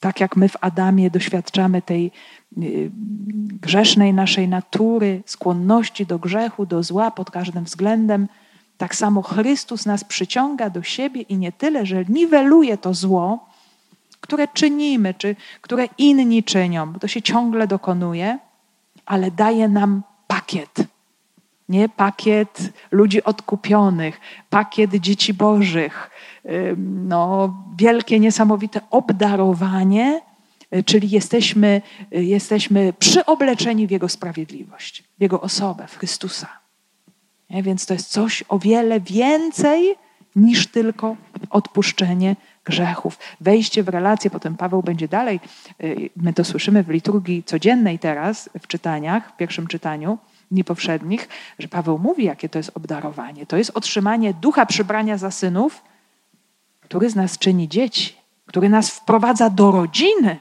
[0.00, 2.10] tak jak my w Adamie doświadczamy tej
[2.58, 2.90] y,
[3.60, 8.28] grzesznej naszej natury, skłonności do grzechu, do zła pod każdym względem,
[8.78, 13.46] tak samo Chrystus nas przyciąga do siebie i nie tyle, że niweluje to zło,
[14.20, 18.38] które czynimy, czy które inni czynią, bo to się ciągle dokonuje,
[19.06, 20.84] ale daje nam pakiet.
[21.68, 26.10] Nie pakiet ludzi odkupionych, pakiet dzieci bożych,
[26.86, 30.20] no, wielkie, niesamowite obdarowanie,
[30.76, 31.82] y, czyli jesteśmy,
[32.14, 36.48] y, jesteśmy przyobleczeni w Jego sprawiedliwość, w Jego osobę, w Chrystusa.
[37.50, 37.62] Nie?
[37.62, 39.94] Więc to jest coś o wiele więcej
[40.36, 41.16] niż tylko
[41.50, 43.18] odpuszczenie grzechów.
[43.40, 45.40] Wejście w relację, potem Paweł będzie dalej,
[45.82, 50.18] y, my to słyszymy w liturgii codziennej teraz, w czytaniach, w pierwszym czytaniu,
[50.50, 51.28] dni powszednich,
[51.58, 53.46] że Paweł mówi, jakie to jest obdarowanie.
[53.46, 55.82] To jest otrzymanie ducha przybrania za synów,
[56.84, 58.14] który z nas czyni dzieci,
[58.46, 60.40] który nas wprowadza do rodziny.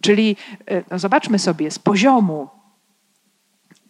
[0.00, 2.48] Czyli e, no zobaczmy sobie z poziomu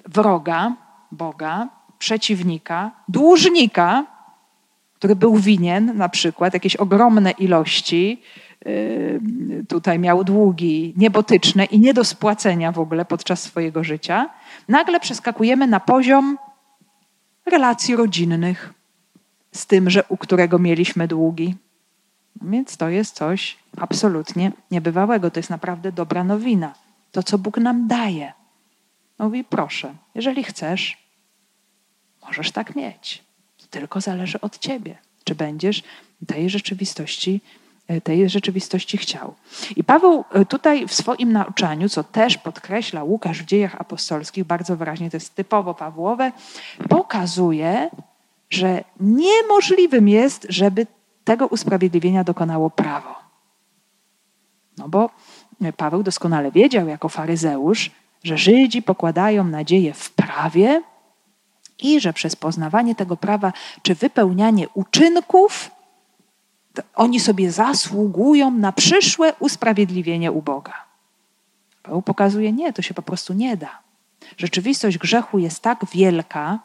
[0.07, 0.77] wroga,
[1.13, 4.07] Boga, przeciwnika, dłużnika,
[4.95, 8.23] który był winien na przykład jakieś ogromne ilości,
[8.67, 8.71] e,
[9.69, 14.31] tutaj miał długi niebotyczne i nie do spłacenia w ogóle podczas swojego życia,
[14.69, 16.39] nagle przeskakujemy na poziom
[17.47, 18.78] relacji rodzinnych
[19.53, 21.57] z tym, że u którego mieliśmy długi.
[22.43, 25.31] Więc to jest coś absolutnie niebywałego.
[25.31, 26.75] To jest naprawdę dobra nowina.
[27.13, 28.33] To, co Bóg nam daje.
[29.19, 31.09] Mówi, proszę, jeżeli chcesz,
[32.29, 33.23] Możesz tak mieć.
[33.71, 35.83] Tylko zależy od ciebie, czy będziesz
[36.27, 37.41] tej rzeczywistości,
[37.89, 39.35] e, tej rzeczywistości chciał.
[39.77, 44.77] I Paweł e, tutaj w swoim nauczaniu, co też podkreśla Łukasz w dziejach apostolskich, bardzo
[44.77, 46.33] wyraźnie, to jest typowo Pawłowe,
[46.89, 47.91] pokazuje,
[48.51, 50.87] że niemożliwym jest, żeby
[51.25, 53.15] tego usprawiedliwienia dokonało prawo.
[54.79, 55.11] No bo
[55.77, 57.91] Paweł doskonale wiedział jako faryzeusz,
[58.25, 60.83] że Żydzi pokładają nadzieję w prawie
[61.79, 65.71] i że przez poznawanie tego prawa czy wypełnianie uczynków
[66.95, 70.73] oni sobie zasługują na przyszłe usprawiedliwienie u Boga.
[71.83, 73.79] Paweł pokazuje, nie, to się po prostu nie da.
[74.37, 76.59] Rzeczywistość grzechu jest tak wielka,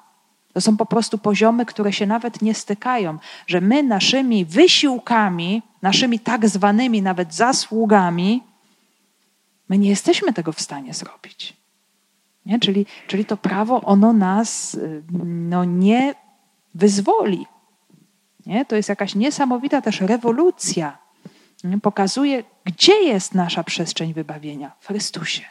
[0.53, 6.19] to są po prostu poziomy, które się nawet nie stykają, że my naszymi wysiłkami, naszymi
[6.19, 8.43] tak zwanymi nawet zasługami,
[9.69, 11.57] my nie jesteśmy tego w stanie zrobić.
[12.45, 12.59] Nie?
[12.59, 14.77] Czyli, czyli to prawo, ono nas
[15.23, 16.15] no, nie
[16.75, 17.45] wyzwoli.
[18.45, 18.65] Nie?
[18.65, 20.97] To jest jakaś niesamowita też rewolucja.
[21.63, 21.79] Nie?
[21.79, 25.43] Pokazuje, gdzie jest nasza przestrzeń wybawienia w Chrystusie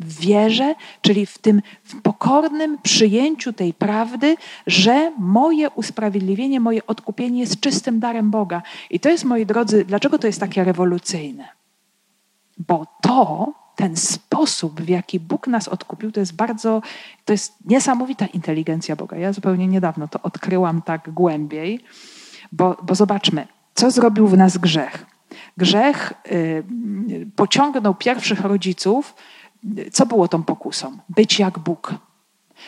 [0.00, 7.40] w wierze, czyli w tym w pokornym przyjęciu tej prawdy, że moje usprawiedliwienie, moje odkupienie
[7.40, 8.62] jest czystym darem Boga.
[8.90, 11.48] I to jest, moi drodzy, dlaczego to jest takie rewolucyjne?
[12.58, 16.82] Bo to, ten sposób, w jaki Bóg nas odkupił, to jest bardzo,
[17.24, 19.16] to jest niesamowita inteligencja Boga.
[19.16, 21.80] Ja zupełnie niedawno to odkryłam tak głębiej,
[22.52, 25.06] bo, bo zobaczmy, co zrobił w nas grzech.
[25.56, 26.64] Grzech y,
[27.36, 29.14] pociągnął pierwszych rodziców,
[29.92, 30.98] co było tą pokusą?
[31.08, 31.94] Być jak Bóg.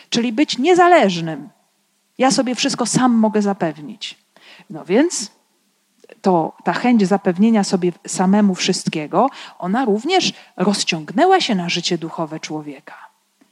[0.09, 1.49] Czyli być niezależnym.
[2.17, 4.17] Ja sobie wszystko sam mogę zapewnić.
[4.69, 5.31] No więc
[6.21, 9.29] to ta chęć zapewnienia sobie samemu wszystkiego,
[9.59, 12.95] ona również rozciągnęła się na życie duchowe człowieka.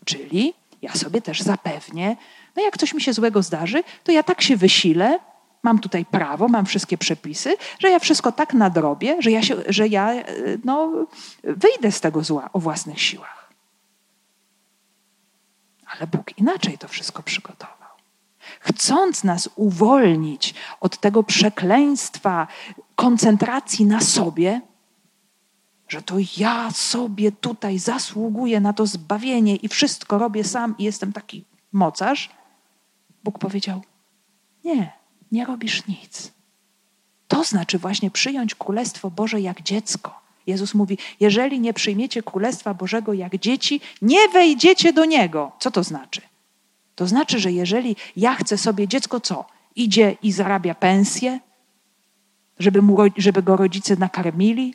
[0.05, 2.17] Czyli ja sobie też zapewnię,
[2.55, 5.19] no jak coś mi się złego zdarzy, to ja tak się wysilę,
[5.63, 9.87] mam tutaj prawo, mam wszystkie przepisy, że ja wszystko tak nadrobię, że ja, się, że
[9.87, 10.13] ja
[10.63, 10.91] no,
[11.43, 13.34] wyjdę z tego zła o własnych siłach.
[15.97, 17.75] Ale Bóg inaczej to wszystko przygotował.
[18.59, 22.47] Chcąc nas uwolnić od tego przekleństwa
[22.95, 24.61] koncentracji na sobie,
[25.87, 31.13] że to ja sobie tutaj zasługuję na to zbawienie i wszystko robię sam i jestem
[31.13, 32.29] taki mocarz,
[33.23, 33.81] Bóg powiedział:
[34.63, 34.93] Nie,
[35.31, 36.31] nie robisz nic.
[37.27, 40.24] To znaczy właśnie przyjąć Królestwo Boże jak dziecko.
[40.47, 45.51] Jezus mówi: Jeżeli nie przyjmiecie Królestwa Bożego jak dzieci, nie wejdziecie do niego.
[45.59, 46.21] Co to znaczy?
[46.95, 49.45] To znaczy, że jeżeli ja chcę sobie dziecko, co?
[49.75, 51.39] Idzie i zarabia pensję,
[52.59, 54.73] żeby, mu, żeby go rodzice nakarmili?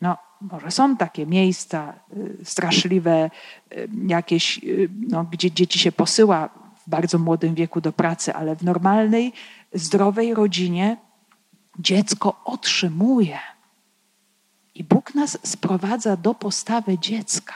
[0.00, 3.30] No, może są takie miejsca y, straszliwe,
[3.72, 6.48] y, jakieś, y, no, gdzie dzieci się posyła
[6.86, 9.32] w bardzo młodym wieku do pracy, ale w normalnej,
[9.72, 10.96] zdrowej rodzinie
[11.78, 13.38] dziecko otrzymuje.
[14.76, 17.54] I Bóg nas sprowadza do postawy dziecka,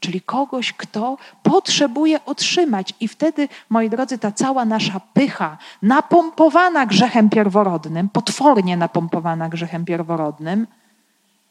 [0.00, 2.94] czyli kogoś, kto potrzebuje otrzymać.
[3.00, 10.66] I wtedy, moi drodzy, ta cała nasza pycha, napompowana grzechem pierworodnym, potwornie napompowana grzechem pierworodnym,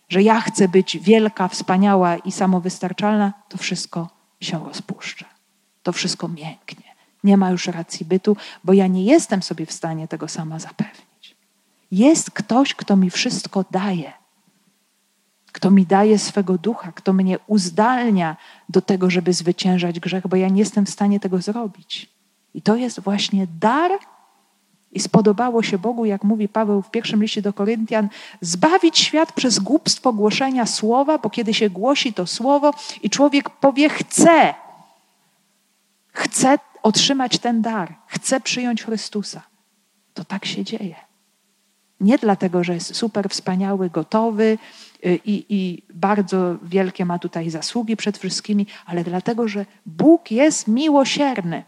[0.09, 4.09] że ja chcę być wielka, wspaniała i samowystarczalna, to wszystko
[4.41, 5.25] się rozpuszcza.
[5.83, 6.91] To wszystko mięknie
[7.23, 11.35] nie ma już racji bytu, bo ja nie jestem sobie w stanie tego sama zapewnić.
[11.91, 14.13] Jest ktoś, kto mi wszystko daje,
[15.51, 18.37] kto mi daje swego ducha, kto mnie uzdalnia
[18.69, 22.09] do tego, żeby zwyciężać grzech, bo ja nie jestem w stanie tego zrobić.
[22.53, 23.91] I to jest właśnie dar.
[24.91, 28.09] I spodobało się Bogu, jak mówi Paweł w pierwszym liście do Koryntian,
[28.41, 33.89] zbawić świat przez głupstwo głoszenia słowa, bo kiedy się głosi to słowo i człowiek powie
[33.89, 34.53] chce,
[36.07, 39.41] chce otrzymać ten dar, chce przyjąć Chrystusa,
[40.13, 40.95] to tak się dzieje.
[41.99, 44.57] Nie dlatego, że jest super wspaniały, gotowy
[45.03, 51.63] i, i bardzo wielkie ma tutaj zasługi przed wszystkimi, ale dlatego, że Bóg jest miłosierny.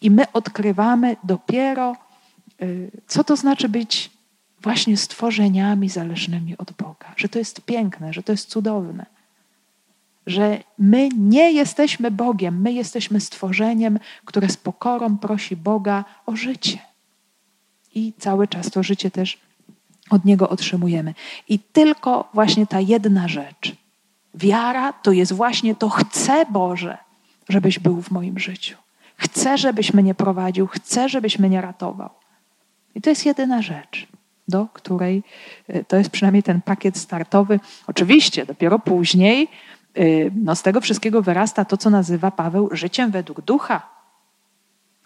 [0.00, 1.96] I my odkrywamy dopiero,
[2.62, 4.10] y, co to znaczy być
[4.62, 7.14] właśnie stworzeniami zależnymi od Boga.
[7.16, 9.06] Że to jest piękne, że to jest cudowne
[10.28, 16.78] że my nie jesteśmy Bogiem, my jesteśmy stworzeniem, które z pokorą prosi Boga o życie.
[17.94, 19.38] I cały czas to życie też
[20.10, 21.14] od Niego otrzymujemy.
[21.48, 23.76] I tylko właśnie ta jedna rzecz,
[24.34, 26.98] wiara to jest właśnie to chcę Boże,
[27.48, 28.76] żebyś był w moim życiu.
[29.16, 32.10] Chcę, żebyś mnie prowadził, chcę, żebyś mnie ratował.
[32.94, 34.06] I to jest jedyna rzecz,
[34.48, 35.22] do której
[35.68, 37.60] e, to jest przynajmniej ten pakiet startowy.
[37.86, 39.48] Oczywiście, dopiero później
[39.98, 43.97] y, no z tego wszystkiego wyrasta to, co nazywa Paweł życiem według ducha.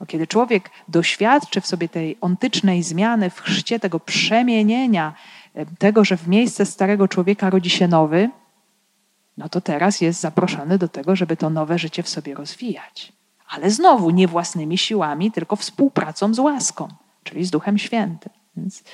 [0.06, 5.14] Kiedy człowiek doświadczy w sobie tej ontycznej zmiany w chrzcie, tego przemienienia,
[5.78, 8.30] tego, że w miejsce starego człowieka rodzi się nowy,
[9.36, 13.12] no to teraz jest zaproszony do tego, żeby to nowe życie w sobie rozwijać.
[13.48, 16.88] Ale znowu nie własnymi siłami, tylko współpracą z łaską,
[17.24, 18.32] czyli z Duchem Świętym.
[18.56, 18.84] Więc,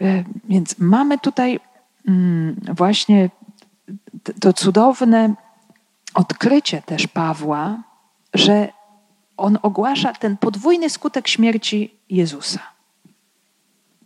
[0.00, 1.60] e, więc mamy tutaj
[2.08, 3.30] mm, właśnie
[4.40, 5.34] to cudowne
[6.14, 7.82] odkrycie też Pawła,
[8.34, 8.68] że
[9.40, 12.60] on ogłasza ten podwójny skutek śmierci Jezusa.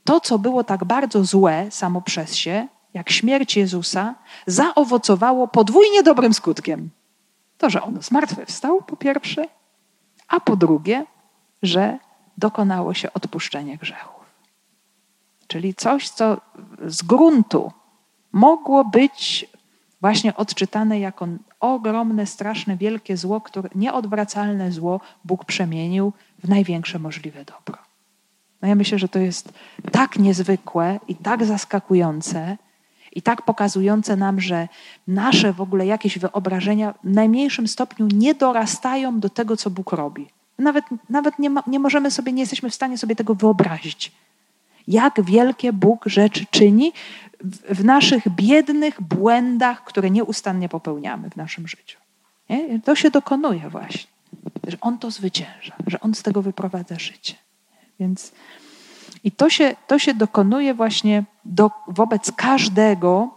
[0.05, 4.14] To, co było tak bardzo złe samo przez się, jak śmierć Jezusa,
[4.47, 6.90] zaowocowało podwójnie dobrym skutkiem.
[7.59, 9.44] To, że on zmartwychwstał, po pierwsze,
[10.29, 11.07] a po drugie,
[11.62, 11.99] że
[12.38, 14.25] dokonało się odpuszczenie grzechów.
[15.47, 16.40] Czyli coś, co
[16.87, 17.73] z gruntu
[18.33, 19.47] mogło być
[20.01, 21.27] właśnie odczytane jako
[21.72, 26.12] ogromne, straszne, wielkie zło, które nieodwracalne zło Bóg przemienił
[26.44, 27.83] w największe możliwe dobro.
[28.62, 29.53] No ja myślę, że to jest
[29.92, 32.57] tak niezwykłe i tak zaskakujące,
[33.14, 34.68] i tak pokazujące nam, że
[35.09, 40.27] nasze w ogóle jakieś wyobrażenia w najmniejszym stopniu nie dorastają do tego, co Bóg robi.
[40.59, 44.12] Nawet, nawet nie, ma, nie możemy sobie, nie jesteśmy w stanie sobie tego wyobrazić.
[44.88, 46.92] Jak wielkie Bóg rzeczy czyni
[47.71, 51.99] w, naszych biednych błędach, które nieustannie popełniamy w naszym życiu.
[52.51, 52.81] Nie?
[52.81, 54.11] To się dokonuje właśnie,
[54.67, 57.35] że On to zwycięża, że On z tego wyprowadza życie.
[58.01, 58.33] Więc
[59.25, 63.31] i to się, to się dokonuje właśnie do, wobec każdego,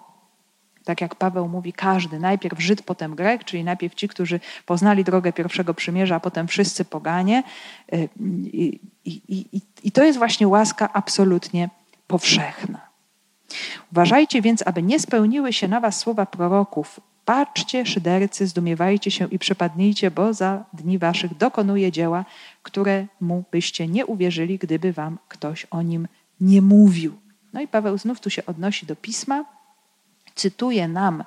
[0.84, 5.34] tak jak Paweł mówi, każdy, najpierw Żyd, potem Grek, czyli najpierw ci, którzy poznali drogę
[5.34, 7.44] pierwszego przymierza, a potem wszyscy poganie.
[7.94, 8.10] Y,
[8.44, 11.70] I, i, i, i to jest właśnie łaska absolutnie
[12.08, 12.87] powszechna.
[13.92, 17.00] Uważajcie więc, aby nie spełniły się na was słowa proroków.
[17.26, 22.26] Patrzcie, szydercy, zdumiewajcie się i przypadnijcie, bo za dni waszych dokonuje dzieła,
[22.64, 26.08] które mu byście nie uwierzyli, gdyby wam ktoś o nim
[26.42, 27.20] nie mówił.
[27.54, 29.46] No i Paweł znów tu się odnosi do pisma,
[30.36, 31.24] cytuje nam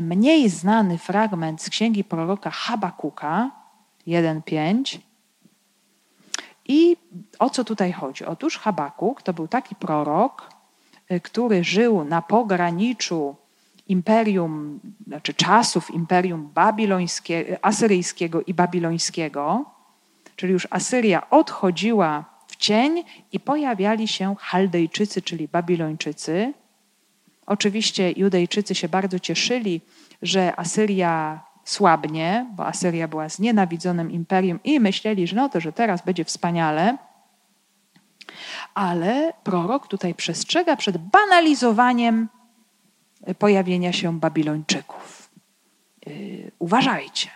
[0.00, 3.50] mniej znany fragment z księgi proroka Habakuka
[4.06, 4.98] 1:5.
[6.68, 6.96] I
[7.38, 8.24] o co tutaj chodzi?
[8.24, 10.50] Otóż Habakuk to był taki prorok,
[11.22, 13.36] który żył na pograniczu
[13.88, 16.52] imperium, znaczy czasów imperium
[17.62, 19.64] asyryjskiego i babilońskiego,
[20.36, 26.52] czyli już Asyria odchodziła w cień i pojawiali się Chaldejczycy, czyli Babilończycy.
[27.46, 29.80] Oczywiście Judejczycy się bardzo cieszyli,
[30.22, 36.04] że Asyria słabnie, bo Asyria była znienawidzonym imperium i myśleli, że no to, że teraz
[36.04, 36.98] będzie wspaniale.
[38.74, 42.28] Ale prorok tutaj przestrzega przed banalizowaniem
[43.38, 45.30] pojawienia się Babilończyków.
[46.06, 47.28] Yy, uważajcie,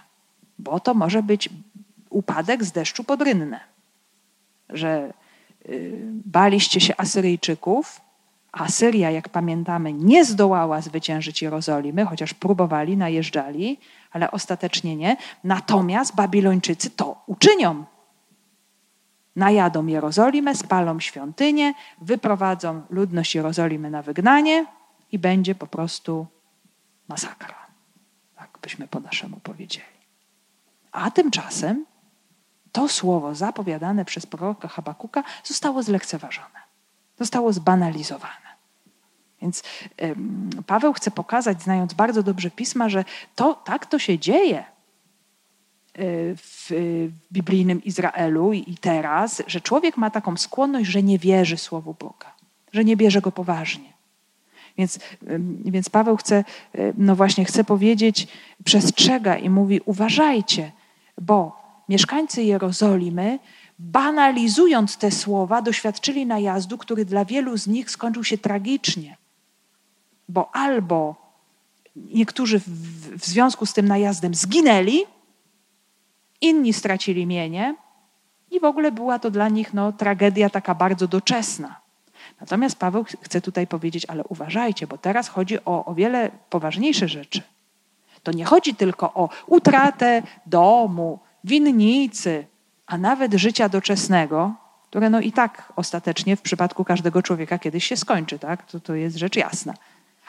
[0.58, 1.48] bo to może być
[2.10, 3.60] upadek z deszczu pod rynne,
[4.68, 5.12] że
[5.68, 8.00] yy, baliście się Asyryjczyków,
[8.52, 13.78] Asyria, jak pamiętamy, nie zdołała zwyciężyć Jerozolimy, chociaż próbowali, najeżdżali,
[14.10, 15.16] ale ostatecznie nie.
[15.44, 17.84] Natomiast Babilończycy to uczynią.
[19.36, 24.66] Najadą Jerozolimę, spalą świątynię, wyprowadzą ludność Jerozolimy na wygnanie
[25.12, 26.26] i będzie po prostu
[27.08, 27.54] masakra.
[28.36, 29.86] Tak byśmy po naszemu powiedzieli.
[30.92, 31.86] A tymczasem
[32.72, 36.60] to słowo zapowiadane przez proroka Habakuka zostało zlekceważone,
[37.18, 38.54] zostało zbanalizowane.
[39.42, 39.62] Więc
[40.66, 44.64] Paweł chce pokazać, znając bardzo dobrze pisma, że to tak to się dzieje
[45.96, 46.70] w
[47.32, 52.34] biblijnym Izraelu i teraz, że człowiek ma taką skłonność, że nie wierzy Słowu Boga,
[52.72, 53.94] że nie bierze go poważnie.
[54.78, 54.98] Więc,
[55.64, 56.44] więc Paweł chce,
[56.98, 58.28] no właśnie, chce powiedzieć,
[58.64, 60.72] przestrzega i mówi: uważajcie,
[61.20, 61.56] bo
[61.88, 63.38] mieszkańcy Jerozolimy,
[63.78, 69.16] banalizując te słowa, doświadczyli najazdu, który dla wielu z nich skończył się tragicznie.
[70.28, 71.16] Bo albo
[71.96, 72.68] niektórzy w,
[73.18, 75.00] w związku z tym najazdem zginęli,
[76.40, 77.74] inni stracili mienie,
[78.50, 81.80] i w ogóle była to dla nich no, tragedia taka bardzo doczesna.
[82.40, 87.42] Natomiast Paweł chce tutaj powiedzieć, ale uważajcie, bo teraz chodzi o o wiele poważniejsze rzeczy.
[88.22, 92.46] To nie chodzi tylko o utratę domu, winnicy,
[92.86, 94.54] a nawet życia doczesnego,
[94.90, 98.66] które no i tak ostatecznie w przypadku każdego człowieka kiedyś się skończy, tak?
[98.66, 99.74] To, to jest rzecz jasna.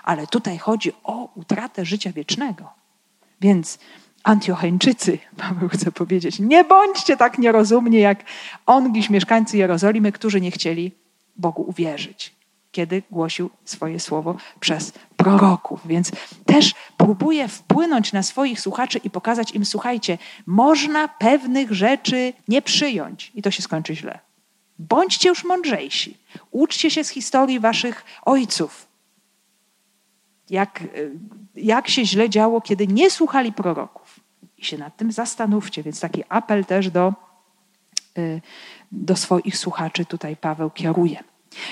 [0.03, 2.70] Ale tutaj chodzi o utratę życia wiecznego.
[3.41, 3.80] Więc
[4.26, 8.23] Antiocheńczycy, Paweł chce powiedzieć, nie bądźcie tak nierozumni jak
[8.65, 10.91] ongiś mieszkańcy Jerozolimy, którzy nie chcieli
[11.38, 12.34] Bogu uwierzyć,
[12.71, 15.82] kiedy głosił swoje słowo przez proroków.
[15.86, 16.11] Więc
[16.45, 23.32] też próbuje wpłynąć na swoich słuchaczy i pokazać im, słuchajcie, można pewnych rzeczy nie przyjąć
[23.36, 24.19] i to się skończy źle.
[24.80, 26.17] Bądźcie już mądrzejsi.
[26.51, 28.88] Uczcie się z historii waszych ojców.
[30.49, 30.84] Jak,
[31.55, 34.05] jak się źle działo, kiedy nie słuchali proroków.
[34.58, 35.84] I się nad tym zastanówcie.
[35.84, 37.14] Więc taki apel też do,
[38.18, 38.41] y,
[38.91, 41.24] do swoich słuchaczy tutaj Paweł kieruje.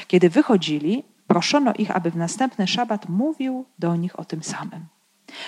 [0.08, 4.86] Kiedy wychodzili, proszono ich, aby w następny szabat mówił do nich o tym samym.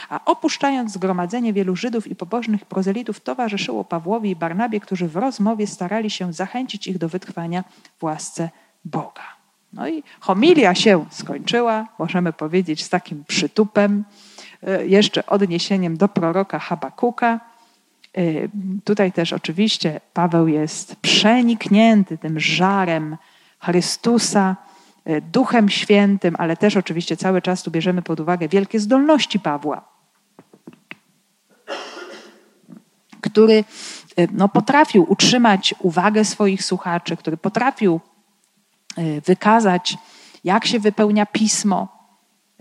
[0.09, 5.67] A opuszczając zgromadzenie, wielu Żydów i pobożnych prozelitów towarzyszyło Pawłowi i Barnabie, którzy w rozmowie
[5.67, 7.63] starali się zachęcić ich do wytrwania
[7.99, 8.49] w łasce
[8.85, 9.23] Boga.
[9.73, 14.03] No i homilia się skończyła, możemy powiedzieć, z takim przytupem,
[14.85, 17.39] jeszcze odniesieniem do proroka Habakuka.
[18.17, 18.21] E,
[18.83, 23.17] tutaj też oczywiście Paweł jest przeniknięty tym żarem
[23.59, 24.55] Chrystusa,
[25.05, 29.81] e, Duchem Świętym, ale też oczywiście cały czas tu bierzemy pod uwagę wielkie zdolności Pawła,
[33.21, 33.63] który
[34.15, 37.99] e, no, potrafił utrzymać uwagę swoich słuchaczy, który potrafił
[38.97, 39.97] e, wykazać,
[40.43, 41.94] jak się wypełnia pismo,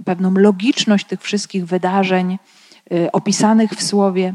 [0.04, 2.38] pewną logiczność tych wszystkich wydarzeń
[3.12, 4.34] opisanych w słowie.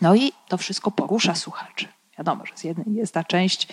[0.00, 1.88] No i to wszystko porusza słuchaczy.
[2.18, 2.52] Wiadomo, że
[2.86, 3.68] jest ta część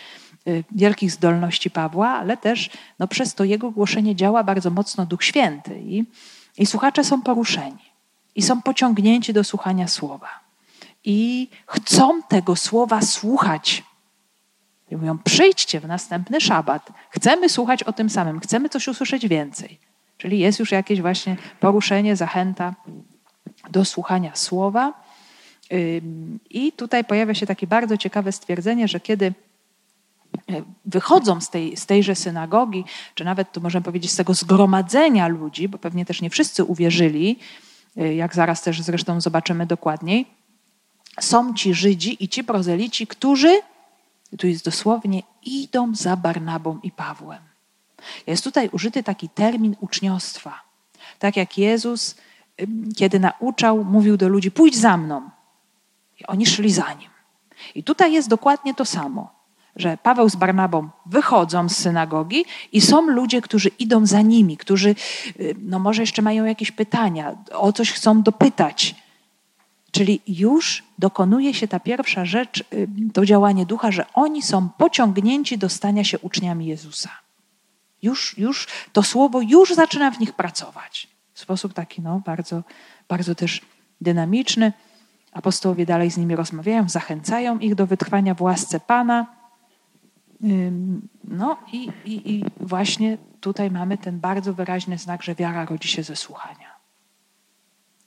[0.48, 2.70] Y, wielkich zdolności Pawła, ale też
[3.00, 6.06] no, przez to jego głoszenie działa bardzo mocno Duch Święty i,
[6.58, 7.92] i słuchacze są poruszeni
[8.36, 10.30] i są pociągnięci do słuchania słowa
[11.04, 13.84] i chcą tego słowa słuchać.
[14.92, 19.80] I mówią, przyjdźcie w następny szabat, chcemy słuchać o tym samym, chcemy coś usłyszeć więcej.
[20.20, 22.76] Czyli jest już jakieś właśnie poruszenie, zachęta
[23.70, 24.94] do słuchania słowa.
[26.50, 29.34] I tutaj pojawia się takie bardzo ciekawe stwierdzenie, że kiedy
[30.86, 35.68] wychodzą z, tej, z tejże synagogi, czy nawet tu możemy powiedzieć z tego zgromadzenia ludzi,
[35.68, 37.40] bo pewnie też nie wszyscy uwierzyli,
[37.98, 40.26] y, jak zaraz też zresztą zobaczymy dokładniej,
[41.20, 43.62] są ci Żydzi i ci prozelici, którzy,
[44.38, 47.49] tu jest dosłownie, idą za Barnabą i Pawłem.
[48.28, 50.62] Jest tutaj użyty taki termin uczniostwa.
[51.20, 52.16] Tak jak Jezus,
[52.98, 55.30] kiedy nauczał, mówił do ludzi: pójdź za mną.
[56.20, 57.10] I oni szli za nim.
[57.76, 59.40] I tutaj jest dokładnie to samo
[59.76, 64.96] że Paweł z Barnabą wychodzą z synagogi i są ludzie, którzy idą za nimi, którzy
[65.58, 68.96] no może jeszcze mają jakieś pytania, o coś chcą dopytać.
[69.92, 72.64] Czyli już dokonuje się ta pierwsza rzecz,
[73.14, 77.10] to działanie ducha, że oni są pociągnięci do stania się uczniami Jezusa.
[78.02, 81.08] Już, już to słowo już zaczyna w nich pracować.
[81.34, 82.64] W sposób taki no, bardzo,
[83.08, 83.62] bardzo też
[84.02, 84.74] dynamiczny.
[85.32, 89.40] Apostołowie dalej z nimi rozmawiają, zachęcają ich do wytrwania w łasce Pana
[91.24, 96.04] no i, i, i właśnie tutaj mamy ten bardzo wyraźny znak, że wiara rodzi się
[96.04, 96.76] ze słuchania.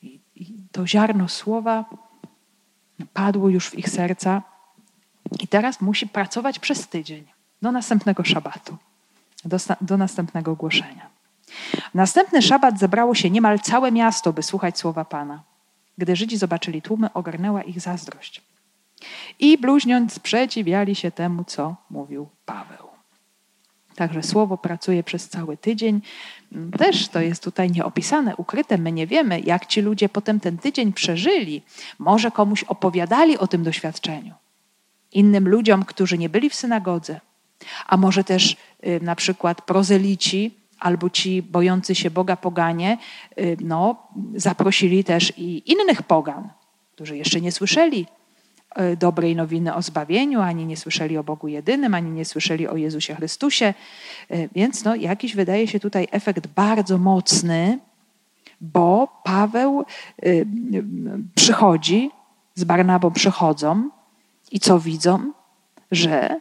[0.03, 1.85] I, I, to ziarno słowa
[3.13, 4.43] padło już w ich serca
[5.41, 7.25] i teraz musi pracować przez tydzień
[7.63, 8.77] do następnego szabatu,
[9.45, 11.11] do, do następnego głoszenia.
[11.95, 15.43] Następny szabat zebrało się niemal całe miasto, by słuchać słowa Pana.
[15.99, 18.43] Gdy Żydzi zobaczyli tłumy, ogarnęła ich zazdrość
[19.39, 22.89] i bluźniąc sprzeciwiali się temu, co mówił Paweł.
[23.95, 26.01] Także słowo pracuje przez cały tydzień.
[26.79, 28.79] Też to jest tutaj nieopisane, ukryte.
[28.79, 31.63] My nie wiemy, jak ci ludzie potem ten tydzień przeżyli.
[31.99, 34.35] Może komuś opowiadali o tym doświadczeniu.
[35.13, 37.21] Innym ludziom, którzy nie byli w synagodze.
[37.87, 38.57] A może też
[38.87, 42.99] y, na przykład prozelici albo ci bojący się Boga poganie,
[43.39, 46.49] y, no, zaprosili też i innych pogan,
[46.95, 48.07] którzy jeszcze nie słyszeli
[48.75, 52.77] E, dobrej nowiny o zbawieniu, ani nie słyszeli o Bogu jedynym, ani nie słyszeli o
[52.77, 53.75] Jezusie Chrystusie.
[54.55, 57.79] Więc no, jakiś wydaje się tutaj efekt bardzo mocny,
[58.61, 59.85] bo Paweł
[61.35, 62.11] przychodzi,
[62.55, 63.91] z Barnabą przychodzą
[64.51, 65.33] i co widzą?
[65.91, 66.41] Że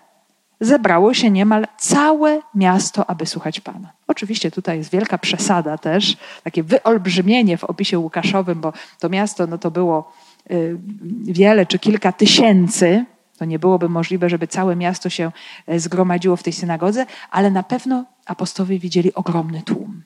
[0.61, 3.91] zebrało się niemal całe miasto, aby słuchać Pana.
[4.07, 9.57] Oczywiście tutaj jest wielka przesada też, takie wyolbrzymienie w opisie Łukaszowym, bo to miasto no
[9.57, 10.11] to było
[10.51, 10.77] Y,
[11.23, 13.05] wiele czy kilka tysięcy,
[13.37, 15.31] to nie byłoby możliwe, żeby całe miasto się
[15.67, 20.03] e, zgromadziło w tej synagodze, ale na pewno apostowie widzieli ogromny tłum.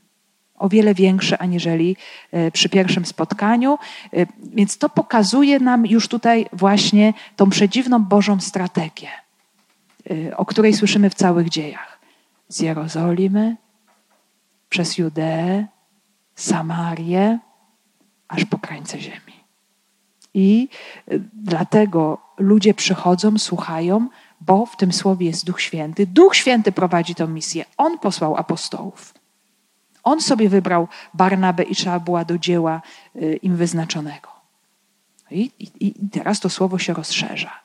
[0.55, 1.97] O wiele większy aniżeli
[2.31, 3.77] e, przy pierwszym spotkaniu.
[4.13, 9.09] E, więc to pokazuje nam już tutaj właśnie tą przedziwną Bożą strategię,
[10.35, 11.99] o której słyszymy w całych dziejach.
[12.49, 13.55] Z Jerozolimy,
[14.69, 15.67] przez Judeę,
[16.35, 17.39] Samarię,
[18.27, 19.43] aż po krańce ziemi.
[20.33, 20.67] I
[21.11, 24.09] y, dlatego ludzie przychodzą, słuchają,
[24.41, 26.07] bo w tym słowie jest Duch Święty.
[26.07, 27.65] Duch Święty prowadzi tę misję.
[27.77, 29.13] On posłał apostołów.
[30.03, 32.81] On sobie wybrał Barnabę i trzeba była do dzieła
[33.15, 34.29] y, im wyznaczonego.
[35.31, 37.64] I, i, I teraz to słowo się rozszerza.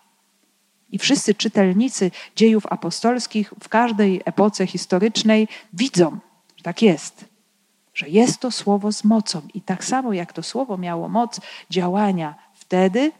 [0.93, 6.18] I wszyscy czytelnicy dziejów apostolskich w każdej epoce historycznej widzą,
[6.57, 7.24] że tak jest,
[7.95, 9.43] że jest to słowo z mocą.
[9.55, 13.12] I tak samo jak to słowo miało moc działania wtedy,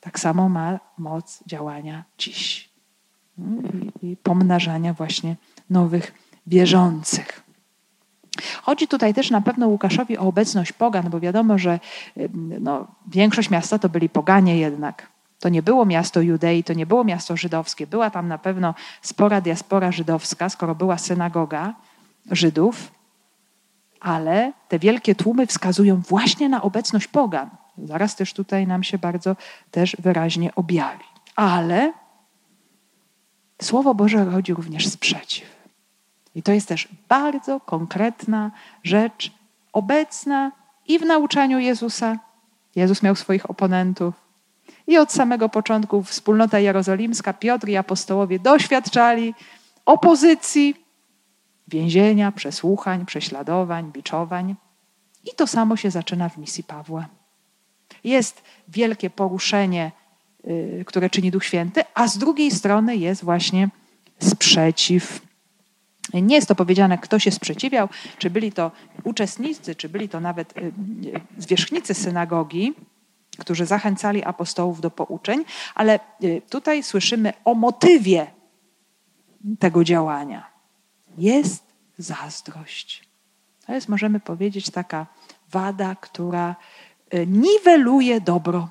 [0.00, 2.70] tak samo ma moc działania dziś.
[4.02, 5.36] I, i pomnażania właśnie
[5.70, 6.12] nowych
[6.46, 7.42] wierzących.
[8.62, 11.80] Chodzi tutaj też na pewno Łukaszowi o obecność pogan, bo wiadomo, że
[12.60, 15.08] no, większość miasta to byli poganie jednak.
[15.40, 17.86] To nie było miasto Judei, to nie było miasto żydowskie.
[17.86, 21.74] Była tam na pewno spora diaspora żydowska, skoro była synagoga
[22.30, 22.90] Żydów,
[24.00, 27.50] ale te wielkie tłumy wskazują właśnie na obecność pogan.
[27.78, 29.36] Zaraz też tutaj nam się bardzo
[29.70, 31.04] też wyraźnie objawi.
[31.36, 31.92] Ale
[33.62, 35.56] Słowo Boże rodzi również sprzeciw.
[36.34, 38.50] I to jest też bardzo konkretna
[38.82, 39.32] rzecz,
[39.72, 40.52] obecna
[40.88, 42.18] i w nauczaniu Jezusa.
[42.74, 44.25] Jezus miał swoich oponentów.
[44.86, 49.34] I od samego początku wspólnota jerozolimska, Piotr i apostołowie doświadczali
[49.86, 50.74] opozycji,
[51.68, 54.54] więzienia, przesłuchań, prześladowań, biczowań.
[55.24, 57.08] I to samo się zaczyna w misji Pawła.
[58.04, 59.92] Jest wielkie poruszenie,
[60.48, 63.68] y, które czyni Duch Święty, a z drugiej strony jest właśnie
[64.18, 65.20] sprzeciw.
[66.14, 67.88] Nie jest to powiedziane, kto się sprzeciwiał,
[68.18, 68.70] czy byli to
[69.04, 70.72] uczestnicy, czy byli to nawet y, y,
[71.38, 72.74] zwierzchnicy synagogi,
[73.36, 76.00] którzy zachęcali apostołów do pouczeń, ale
[76.50, 78.26] tutaj słyszymy o motywie
[79.58, 80.46] tego działania.
[81.18, 81.64] Jest
[81.98, 83.08] zazdrość.
[83.66, 85.06] To jest, możemy powiedzieć, taka
[85.50, 86.56] wada, która
[87.14, 88.68] y, niweluje dobro.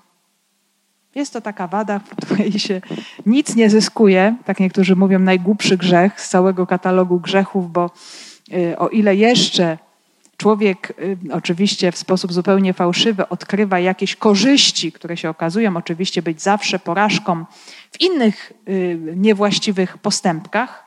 [1.16, 2.82] Jest to taka wada, w której się
[3.26, 7.91] nic nie zyskuje, tak niektórzy mówią, najgłupszy grzech z całego katalogu grzechów, bo
[8.53, 9.78] y, o ile jeszcze
[10.38, 16.41] człowiek y, oczywiście w sposób zupełnie fałszywy odkrywa jakieś korzyści, które się okazują oczywiście być
[16.41, 17.45] zawsze porażką
[17.91, 18.53] w innych
[19.15, 20.86] niewłaściwych postępkach,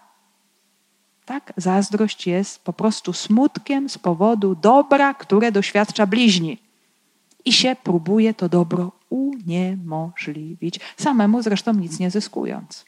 [1.29, 1.53] tak?
[1.57, 6.59] Zazdrość jest po prostu smutkiem z powodu dobra, które doświadcza bliźni.
[7.45, 12.85] I się próbuje to dobro uniemożliwić, samemu zresztą nic nie zyskując.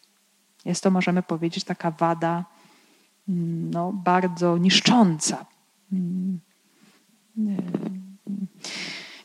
[0.65, 2.45] Jest to, możemy powiedzieć, taka wada
[3.29, 5.47] mm, no, bardzo niszcząca.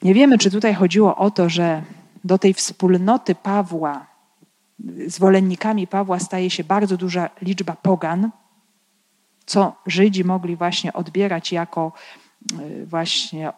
[0.01, 1.83] Nie wiemy, czy tutaj chodziło o to, że
[2.23, 4.07] do tej wspólnoty Pawła,
[5.07, 8.31] zwolennikami Pawła staje się bardzo duża liczba pogan,
[9.45, 11.91] co Żydzi mogli właśnie odbierać jako
[12.59, 13.53] y, właśnie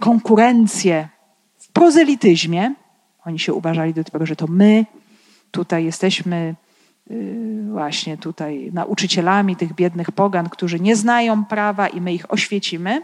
[0.00, 1.08] konkurencję
[1.58, 2.74] w prozelityzmie.
[3.24, 4.86] Oni się uważali do tego, że to my
[5.50, 6.54] tutaj jesteśmy
[7.72, 13.02] właśnie tutaj nauczycielami tych biednych pogan, którzy nie znają prawa i my ich oświecimy.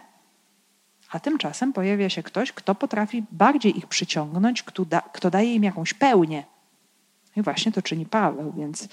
[1.10, 5.64] A tymczasem pojawia się ktoś, kto potrafi bardziej ich przyciągnąć, kto, da, kto daje im
[5.64, 6.44] jakąś pełnię.
[7.36, 8.88] I właśnie to czyni Paweł, więc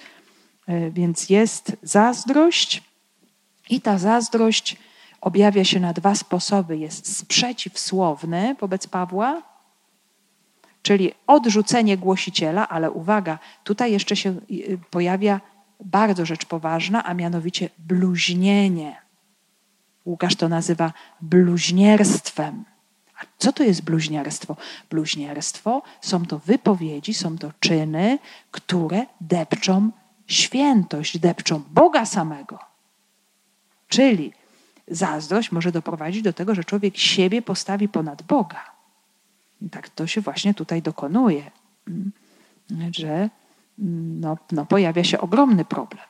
[0.68, 2.84] E, więc jest zazdrość
[3.70, 4.78] i ta zazdrość
[5.22, 6.78] objawia się na dwa sposoby.
[6.78, 9.42] Jest sprzeciw słowny wobec Pawła,
[10.88, 15.42] czyli odrzucenie głosiciela, ale uwaga, tutaj jeszcze się y, pojawia
[15.86, 19.02] bardzo rzecz poważna, a mianowicie bluźnienie.
[20.06, 22.64] Łukasz to nazywa bluźnierstwem.
[23.20, 24.56] A co to jest bluźnierstwo?
[24.90, 28.20] Bluźnierstwo są to wypowiedzi, są to czyny,
[28.52, 29.92] które depczą
[30.28, 32.60] świętość depczą Boga samego.
[33.88, 34.34] Czyli
[34.88, 38.77] zazdrość może doprowadzić do tego, że człowiek siebie postawi ponad Boga.
[39.62, 41.52] I tak to się właśnie tutaj dokonuje,
[41.88, 42.12] mm,
[42.92, 43.30] że
[43.80, 46.04] mm, no, no pojawia się ogromny problem.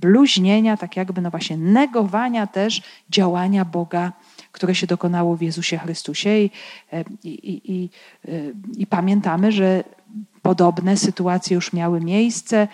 [0.00, 4.12] Bluźnienia, tak jakby no właśnie negowania też działania Boga,
[4.52, 6.30] które się dokonało w Jezusie Chrystusie.
[6.38, 6.50] I,
[7.24, 7.90] i, i,
[8.76, 9.84] i pamiętamy, że
[10.44, 12.68] Podobne sytuacje już miały miejsce,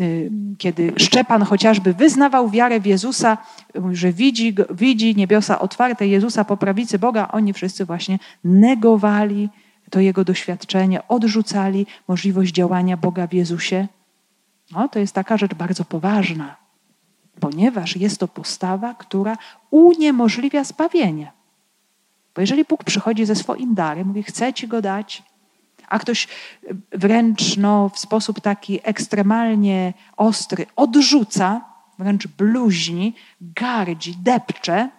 [0.00, 3.38] y, kiedy Szczepan chociażby wyznawał wiarę w Jezusa,
[3.92, 9.48] że widzi, widzi niebiosa otwarte, Jezusa po prawicy Boga, oni wszyscy właśnie negowali
[9.90, 13.88] to jego doświadczenie, odrzucali możliwość działania Boga w Jezusie.
[14.72, 16.56] No, to jest taka rzecz bardzo poważna,
[17.40, 19.36] ponieważ jest to postawa, która
[19.70, 21.32] uniemożliwia zbawienie.
[22.34, 25.22] Bo jeżeli Bóg przychodzi ze swoim darem, mówi: Chcę ci go dać,
[25.88, 26.28] a ktoś
[26.92, 31.64] wręcz no, w sposób taki ekstremalnie ostry odrzuca,
[31.98, 34.90] wręcz bluźni, gardzi, depcze,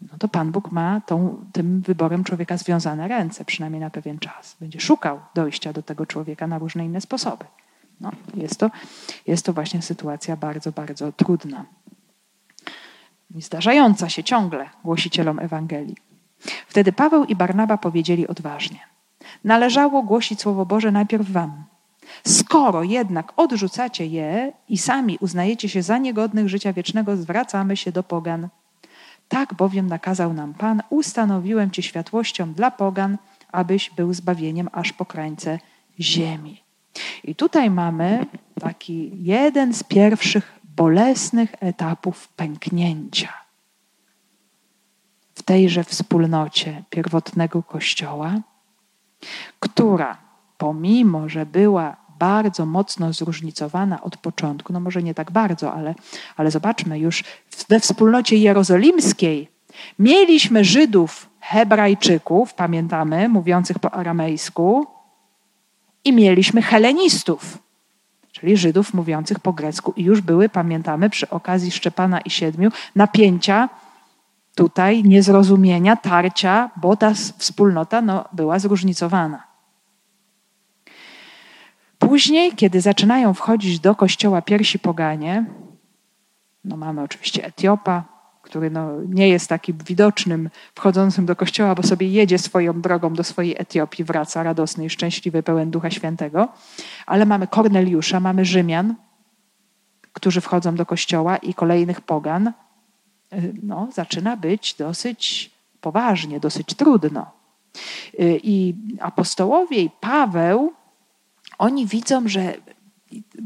[0.00, 4.56] no to Pan Bóg ma tą, tym wyborem człowieka związane ręce, przynajmniej na pewien czas.
[4.60, 7.44] Będzie szukał dojścia do tego człowieka na różne inne sposoby.
[8.00, 8.70] No, jest, to,
[9.26, 11.64] jest to właśnie sytuacja bardzo, bardzo trudna.
[13.36, 15.96] zdarzająca się ciągle głosicielom Ewangelii.
[16.66, 18.78] Wtedy Paweł i Barnaba powiedzieli odważnie:
[19.44, 21.64] Należało głosić Słowo Boże najpierw wam.
[22.26, 28.02] Skoro jednak odrzucacie je i sami uznajecie się za niegodnych życia wiecznego, zwracamy się do
[28.02, 28.48] pogan.
[29.28, 33.18] Tak bowiem nakazał nam Pan: Ustanowiłem cię światłością dla pogan,
[33.52, 35.58] abyś był zbawieniem aż po krańce
[36.00, 36.62] ziemi.
[37.24, 38.26] I tutaj mamy
[38.60, 43.32] taki jeden z pierwszych bolesnych etapów pęknięcia
[45.34, 48.40] w tejże wspólnocie pierwotnego Kościoła,
[49.60, 50.16] która
[50.58, 55.94] pomimo, że była bardzo mocno zróżnicowana od początku, no może nie tak bardzo, ale,
[56.36, 57.24] ale zobaczmy, już
[57.68, 59.48] we wspólnocie jerozolimskiej
[59.98, 64.86] mieliśmy Żydów, Hebrajczyków, pamiętamy, mówiących po aramejsku,
[66.04, 67.58] i mieliśmy Helenistów,
[68.32, 69.92] czyli Żydów mówiących po grecku.
[69.96, 73.68] I już były, pamiętamy, przy okazji Szczepana i Siedmiu, napięcia
[74.56, 79.46] tutaj, niezrozumienia, tarcia, bo ta wspólnota no, była zróżnicowana.
[81.98, 85.44] Później, kiedy zaczynają wchodzić do kościoła pierwsi poganie,
[86.64, 88.04] no mamy oczywiście Etiopa,
[88.42, 93.24] który no nie jest takim widocznym wchodzącym do kościoła, bo sobie jedzie swoją drogą do
[93.24, 96.48] swojej Etiopii, wraca radosny i szczęśliwy, pełen Ducha Świętego.
[97.06, 98.94] Ale mamy Korneliusza, mamy Rzymian,
[100.12, 102.52] którzy wchodzą do kościoła i kolejnych pogan.
[103.62, 105.50] No, zaczyna być dosyć
[105.80, 107.30] poważnie, dosyć trudno.
[108.42, 110.72] I apostołowie i Paweł,
[111.58, 112.54] oni widzą, że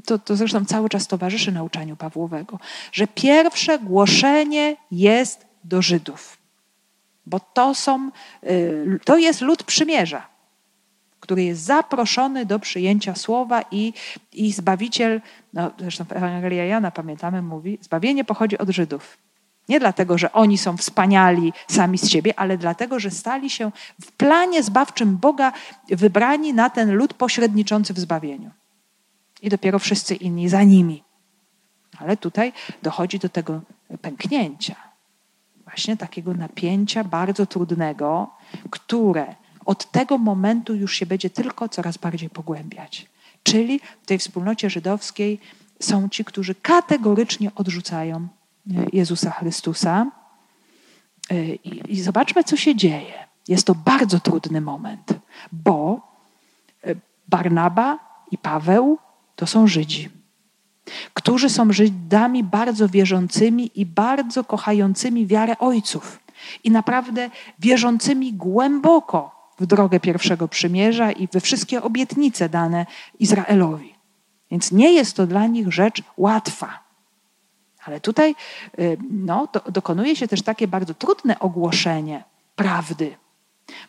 [0.05, 2.59] to, to zresztą cały czas towarzyszy nauczaniu Pawłowego,
[2.93, 6.39] że pierwsze głoszenie jest do Żydów.
[7.27, 8.11] Bo to, są,
[8.45, 10.27] y, to jest lud przymierza,
[11.21, 13.93] który jest zaproszony do przyjęcia słowa i,
[14.33, 15.21] i Zbawiciel,
[15.53, 19.19] no zresztą Ewangelia Jana, pamiętamy, mówi, zbawienie pochodzi od Żydów.
[19.71, 24.13] Nie dlatego, że oni są wspaniali sami z siebie, ale dlatego, że stali się w
[24.13, 25.53] planie zbawczym Boga
[25.89, 28.51] wybrani na ten lud pośredniczący w zbawieniu
[29.43, 31.03] i dopiero wszyscy inni za nimi.
[31.99, 32.53] Ale tutaj
[32.83, 33.61] dochodzi do tego
[34.03, 34.75] pęknięcia,
[35.65, 38.31] właśnie takiego napięcia bardzo trudnego,
[38.71, 43.07] które od tego momentu już się będzie tylko coraz bardziej pogłębiać.
[43.43, 45.41] Czyli w tej wspólnocie żydowskiej
[45.81, 48.29] są ci, którzy kategorycznie odrzucają
[48.93, 50.07] Jezusa Chrystusa.
[51.31, 53.13] E, I, I zobaczmy, co się dzieje.
[53.49, 55.09] Jest to bardzo trudny moment,
[55.53, 56.01] bo
[56.85, 56.95] e,
[57.29, 57.99] Barnaba
[58.31, 58.99] i Paweł
[59.37, 60.09] to są Żydzi,
[61.15, 66.21] którzy są Żydami bardzo wierzącymi i bardzo kochającymi wiarę ojców
[66.65, 72.87] i naprawdę wierzącymi głęboko w drogę pierwszego przymierza i we wszystkie obietnice dane
[73.19, 73.95] Izraelowi.
[74.51, 76.90] Więc nie jest to dla nich rzecz łatwa.
[77.85, 78.35] Ale tutaj
[78.79, 82.25] y, no, dokonuje się też takie bardzo trudne ogłoszenie
[82.57, 83.17] prawdy.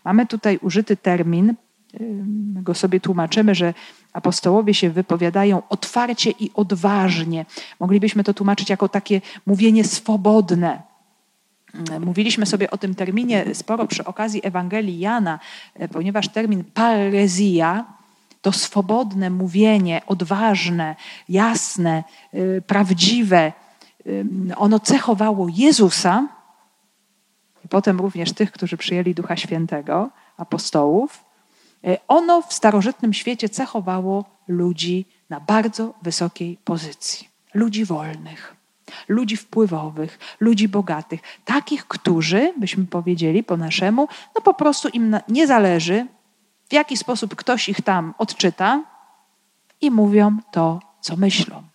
[0.04, 1.56] Mamy tutaj użyty termin
[2.00, 3.74] My go sobie tłumaczymy, że
[4.14, 7.46] apostołowie się wypowiadają otwarcie i odważnie.
[7.80, 10.82] Moglibyśmy to tłumaczyć jako takie mówienie swobodne.
[12.00, 15.40] Mówiliśmy sobie o tym terminie sporo przy okazji Ewangelii Jana,
[15.92, 17.86] ponieważ termin parezja
[18.42, 20.96] to swobodne mówienie, odważne,
[21.30, 23.52] jasne, y, prawdziwe.
[24.08, 24.26] Y,
[24.56, 26.28] ono cechowało Jezusa
[27.66, 31.24] i potem również tych, którzy przyjęli Ducha Świętego, apostołów.
[31.84, 37.28] E, ono w starożytnym świecie cechowało ludzi na bardzo wysokiej pozycji.
[37.54, 38.56] Ludzi wolnych,
[39.08, 45.48] ludzi wpływowych, ludzi bogatych, takich, którzy, byśmy powiedzieli po naszemu, no po prostu im nie
[45.48, 46.08] zależy,
[46.70, 48.84] w jaki sposób ktoś ich tam odczyta
[49.82, 51.71] i mówią to, co myślą.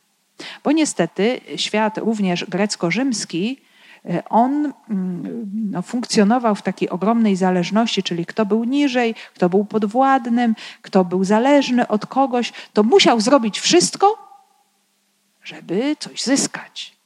[0.65, 3.67] Bo niestety świat również grecko-rzymski
[4.11, 9.65] E, on mm, no, funkcjonował w takiej ogromnej zależności, czyli kto był niżej, kto był
[9.65, 14.19] podwładnym, kto był zależny od kogoś, to musiał zrobić wszystko,
[15.45, 16.97] żeby coś zyskać.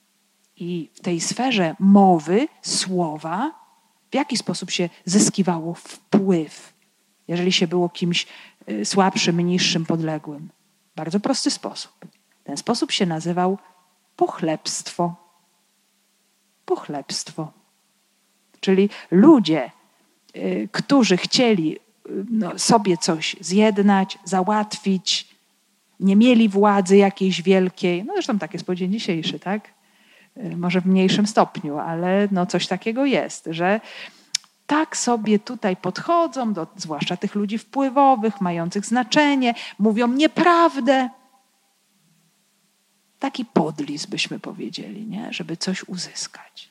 [0.57, 3.53] I w tej sferze mowy, słowa,
[4.11, 6.73] w jaki sposób się zyskiwało wpływ,
[7.29, 8.27] jeżeli się było kimś
[8.67, 10.49] e, słabszym, niższym, podległym?
[10.97, 12.20] Bardzo prosty sposób.
[12.45, 13.59] Ten sposób się nazywał
[14.17, 15.31] pochlebstwo
[16.71, 17.53] pochlebstwo.
[18.61, 19.71] Czyli ludzie,
[20.37, 21.81] y, którzy chcieli y,
[22.31, 25.29] no, sobie coś zjednać, załatwić,
[26.01, 29.69] nie mieli władzy jakiejś wielkiej, no zresztą tak jest po dzień dzisiejszy, tak?
[30.37, 33.81] Y, może w mniejszym stopniu, ale no coś takiego jest, że
[34.67, 41.11] tak sobie tutaj podchodzą, do, zwłaszcza tych ludzi wpływowych, mających znaczenie, mówią nieprawdę,
[43.21, 45.33] Taki podlis byśmy powiedzieli, nie?
[45.33, 46.71] żeby coś uzyskać.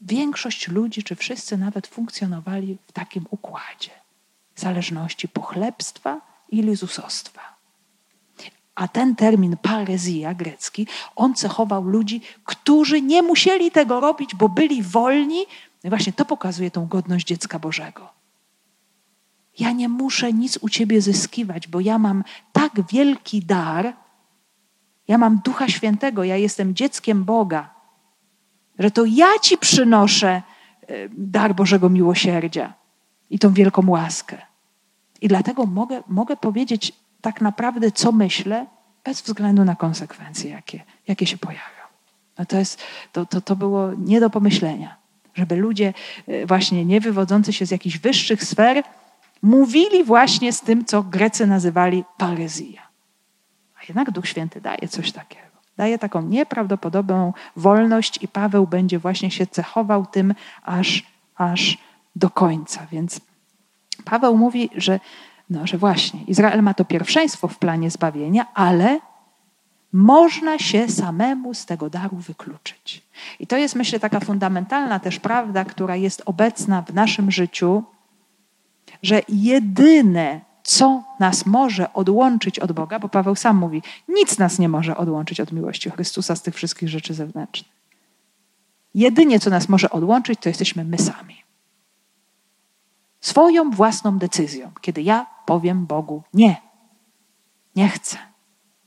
[0.00, 4.02] większość ludzi, czy wszyscy nawet funkcjonowali w takim układzie
[4.56, 7.40] zależności pochlebstwa i lizusostwa.
[8.74, 10.86] A ten termin parezja grecki,
[11.16, 15.46] on cechował ludzi, którzy nie musieli tego robić, bo byli wolni.
[15.84, 18.08] No I właśnie to pokazuje tą godność dziecka Bożego.
[19.58, 23.92] Ja nie muszę nic u Ciebie zyskiwać, bo ja mam tak wielki dar,
[25.08, 27.74] ja mam Ducha Świętego, ja jestem dzieckiem Boga,
[28.78, 30.42] że to ja Ci przynoszę e,
[31.10, 32.74] dar Bożego miłosierdzia
[33.30, 34.38] i tą wielką łaskę.
[35.20, 38.66] I dlatego mogę, mogę powiedzieć tak naprawdę, co myślę,
[39.04, 41.82] bez względu na konsekwencje, jakie, jakie się pojawią.
[42.38, 42.82] No to, jest,
[43.12, 44.96] to, to, to było nie do pomyślenia,
[45.34, 45.94] żeby ludzie
[46.26, 48.82] e, właśnie nie wywodzący się z jakichś wyższych sfer
[49.42, 52.91] mówili właśnie z tym, co Grecy nazywali parezja.
[53.88, 55.46] Jednak Duch Święty daje coś takiego.
[55.76, 61.02] Daje taką nieprawdopodobną wolność i Paweł będzie właśnie się cechował tym aż,
[61.36, 61.78] aż
[62.16, 62.86] do końca.
[62.92, 63.20] Więc
[64.04, 65.00] Paweł mówi, że,
[65.50, 69.00] no, że właśnie Izrael ma to pierwszeństwo w planie zbawienia, ale
[69.92, 73.02] można się samemu z tego daru wykluczyć.
[73.40, 77.84] I to jest, myślę, taka fundamentalna też prawda, która jest obecna w naszym życiu,
[79.02, 84.68] że jedyne, co nas może odłączyć od Boga, bo Paweł sam mówi, nic nas nie
[84.68, 87.72] może odłączyć od miłości Chrystusa z tych wszystkich rzeczy zewnętrznych.
[88.94, 91.42] Jedynie, co nas może odłączyć, to jesteśmy my sami.
[93.20, 96.56] Swoją własną decyzją, kiedy ja powiem Bogu nie,
[97.76, 98.18] nie chcę,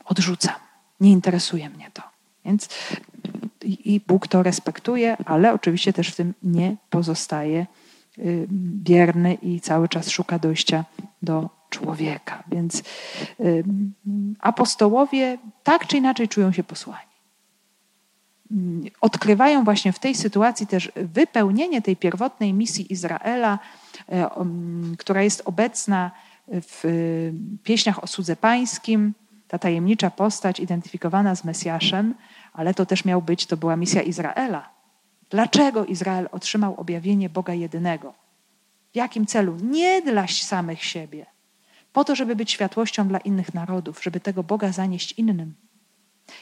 [0.06, 0.56] odrzucam,
[1.00, 2.02] nie interesuje mnie to.
[2.46, 2.70] Więc
[3.64, 7.66] i Bóg to respektuje, ale oczywiście też w tym nie pozostaje
[8.84, 10.86] bierny i cały czas szuka dojścia
[11.22, 12.44] do człowieka.
[12.48, 12.84] Więc
[13.40, 13.64] y,
[14.40, 17.16] apostołowie tak czy inaczej czują się posłani.
[19.02, 23.60] Odkrywają właśnie w tej sytuacji też wypełnienie tej pierwotnej misji Izraela,
[24.00, 26.12] y, która jest obecna
[26.48, 26.84] w
[27.64, 29.14] pieśniach o Słudze Pańskim,
[29.48, 32.16] ta tajemnicza postać identyfikowana z Mesjaszem,
[32.54, 34.70] ale to też miał być, to była misja Izraela.
[35.30, 38.14] Dlaczego Izrael otrzymał objawienie Boga jedynego?
[38.94, 39.58] W jakim celu?
[39.62, 41.26] Nie dla samych siebie,
[41.96, 45.54] po to, żeby być światłością dla innych narodów, żeby tego Boga zanieść innym.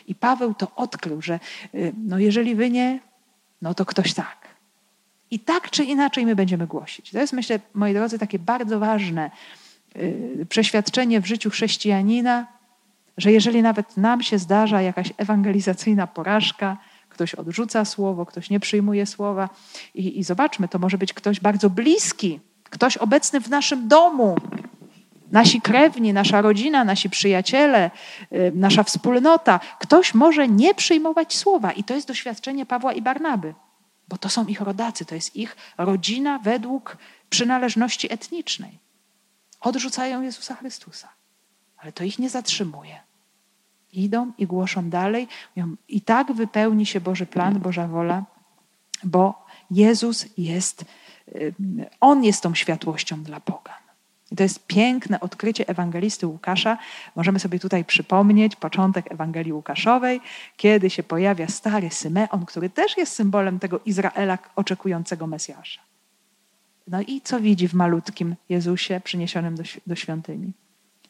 [0.07, 1.39] I Paweł to odkrył, że
[1.75, 2.99] y, no jeżeli wy nie,
[3.61, 4.47] no to ktoś tak.
[5.31, 7.11] I tak czy inaczej my będziemy głosić.
[7.11, 9.31] To jest, myślę, moi drodzy, takie bardzo ważne
[9.95, 12.47] y, przeświadczenie w życiu chrześcijanina,
[13.17, 16.77] że jeżeli nawet nam się zdarza jakaś ewangelizacyjna porażka,
[17.09, 19.49] ktoś odrzuca słowo, ktoś nie przyjmuje słowa,
[19.95, 24.35] i, i zobaczmy, to może być ktoś bardzo bliski, ktoś obecny w naszym domu,
[25.33, 27.91] nasi krewni, nasza rodzina, nasi przyjaciele,
[28.31, 29.59] y, nasza wspólnota.
[29.79, 33.53] Ktoś może nie przyjmować słowa, i to jest doświadczenie Pawła i Barnaby,
[34.07, 36.97] bo to są ich rodacy, to jest ich rodzina według
[37.29, 38.79] przynależności etnicznej.
[39.61, 41.09] Odrzucają Jezusa Chrystusa
[41.83, 42.99] ale to ich nie zatrzymuje.
[43.93, 45.27] Idą i głoszą dalej.
[45.87, 48.23] I tak wypełni się Boży plan, Boża wola,
[49.03, 50.85] bo Jezus jest,
[51.27, 51.53] y,
[51.99, 53.82] On jest tą światłością dla Boga.
[54.33, 56.77] I to jest piękne odkrycie ewangelisty Łukasza.
[57.15, 60.21] Możemy sobie tutaj przypomnieć początek Ewangelii Łukaszowej,
[60.57, 65.81] kiedy się pojawia stary Symeon, który też jest symbolem tego Izraela oczekującego Mesjasza.
[66.87, 70.53] No i co widzi w malutkim Jezusie przyniesionym do, do świątyni?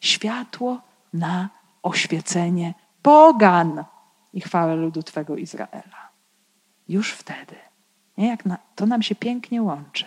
[0.00, 0.80] światło
[1.12, 1.48] na
[1.82, 3.84] oświecenie pogan
[4.32, 6.08] i chwałę ludu Twego Izraela.
[6.88, 7.56] Już wtedy.
[8.18, 8.28] Nie?
[8.28, 10.04] Jak na, to nam się pięknie łączy.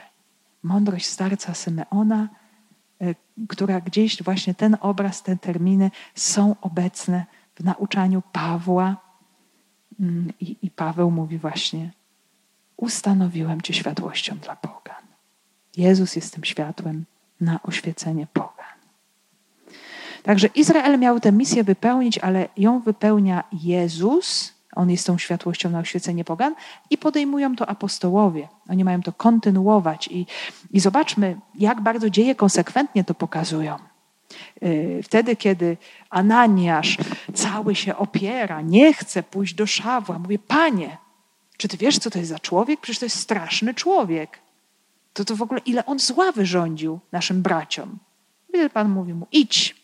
[0.63, 2.27] Mądrość starca Symeona,
[3.47, 7.25] która gdzieś właśnie ten obraz, te terminy są obecne
[7.55, 8.97] w nauczaniu Pawła.
[9.99, 11.91] Mm, I, I Paweł mówi właśnie:
[12.77, 15.03] Ustanowiłem Cię światłością dla pogan.
[15.77, 17.05] Jezus jest tym światłem
[17.41, 18.57] na oświecenie pogan.
[20.23, 24.56] Także Izrael miał tę misję wypełnić, ale ją wypełnia Jezus.
[24.77, 26.55] On jest tą światłością na oświecenie pogan
[26.89, 28.47] i podejmują to apostołowie.
[28.69, 30.25] Oni mają to kontynuować i,
[30.71, 33.75] i zobaczmy, jak bardzo dzieje konsekwentnie to pokazują.
[34.63, 35.77] Y, wtedy, kiedy
[36.09, 36.97] Ananiasz
[37.33, 40.97] cały się opiera, nie chce pójść do Szawła, mówi: Panie,
[41.57, 42.79] czy ty wiesz, co to jest za człowiek?
[42.79, 44.39] Przecież to jest straszny człowiek.
[45.13, 47.97] To, to w ogóle ile on zła wyrządził naszym braciom.
[48.49, 49.75] Wtedy Pan mówi mu: idź,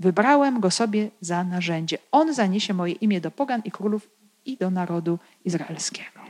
[0.00, 1.98] Wybrałem go sobie za narzędzie.
[2.12, 4.08] On zaniesie moje imię do pogan i królów
[4.44, 6.20] i do narodu izraelskiego.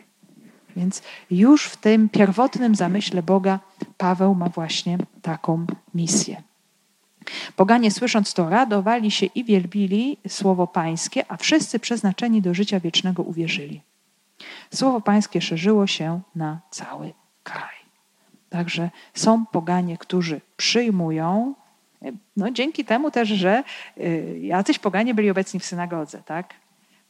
[0.77, 3.61] Więc już w tym pierwotnym zamyśle Boga
[3.97, 6.43] Paweł ma właśnie taką misję.
[7.57, 13.23] Poganie słysząc to radowali się i wielbili słowo pańskie, a wszyscy przeznaczeni do życia wiecznego
[13.23, 13.83] uwierzyli.
[14.75, 17.13] Słowo Pańskie szerzyło się na cały
[17.43, 17.81] kraj.
[18.51, 21.55] Także są poganie, którzy przyjmują,
[22.37, 23.63] no dzięki temu też, że
[23.99, 26.55] y, jacyś poganie byli obecni w synagodze, tak?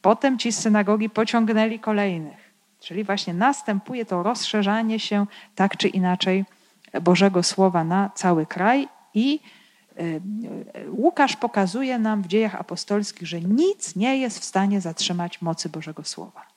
[0.01, 2.51] Potem ci z synagogi pociągnęli kolejnych.
[2.79, 5.25] Czyli właśnie następuje to rozszerzanie się
[5.55, 6.45] tak czy inaczej
[7.01, 9.39] Bożego Słowa na cały kraj i
[9.99, 10.21] y,
[10.77, 15.69] y, Łukasz pokazuje nam w dziejach apostolskich, że nic nie jest w stanie zatrzymać mocy
[15.69, 16.51] Bożego Słowa.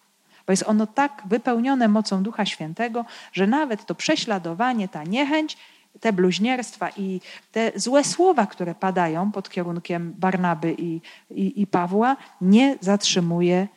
[0.47, 5.57] Bo jest ono tak wypełnione mocą Ducha Świętego, że nawet to prześladowanie, ta niechęć,
[6.01, 7.21] te bluźnierstwa i
[7.53, 13.69] te złe słowa, które padają pod kierunkiem Barnaby i, i, i Pawła, nie zatrzymuje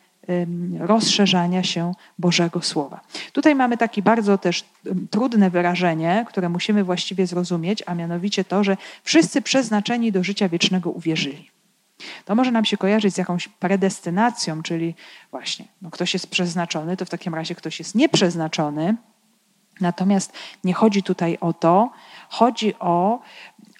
[0.78, 3.00] rozszerzania się Bożego Słowa.
[3.32, 4.64] Tutaj mamy takie bardzo też
[5.10, 10.90] trudne wyrażenie, które musimy właściwie zrozumieć, a mianowicie to, że wszyscy przeznaczeni do życia wiecznego
[10.90, 11.50] uwierzyli.
[12.24, 14.94] To może nam się kojarzyć z jakąś predestynacją, czyli
[15.30, 18.96] właśnie no ktoś jest przeznaczony, to w takim razie ktoś jest nieprzeznaczony.
[19.80, 20.32] Natomiast
[20.64, 21.90] nie chodzi tutaj o to,
[22.28, 23.20] chodzi o,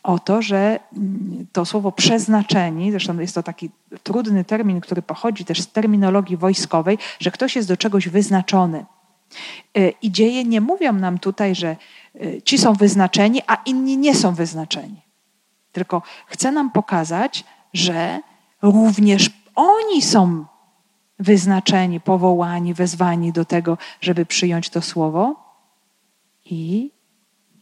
[0.02, 3.70] o to, że mm, to słowo przeznaczeni, zresztą jest to taki
[4.02, 8.86] trudny termin, który pochodzi też z terminologii wojskowej, że ktoś jest do czegoś wyznaczony.
[9.78, 11.76] Y, I dzieje nie mówią nam tutaj, że
[12.16, 15.02] y, ci są wyznaczeni, a inni nie są wyznaczeni.
[15.72, 18.20] Tylko chce nam pokazać, że
[18.62, 20.44] również oni są
[21.18, 25.47] wyznaczeni, powołani, wezwani do tego, żeby przyjąć to słowo.
[26.50, 26.90] I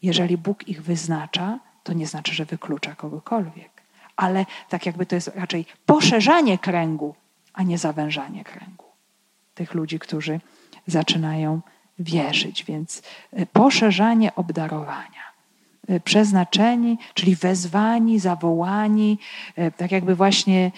[0.02, 3.82] jeżeli Bóg ich wyznacza, to nie znaczy, że wyklucza kogokolwiek.
[4.16, 7.14] Ale tak jakby to jest raczej poszerzanie kręgu,
[7.52, 8.84] a nie zawężanie kręgu
[9.54, 10.40] tych ludzi, którzy
[10.86, 11.60] zaczynają
[11.98, 12.64] wierzyć.
[12.64, 13.02] Więc
[13.38, 15.26] y, poszerzanie obdarowania.
[15.88, 19.18] E, przeznaczeni, czyli wezwani, zawołani,
[19.56, 20.72] e, tak jakby właśnie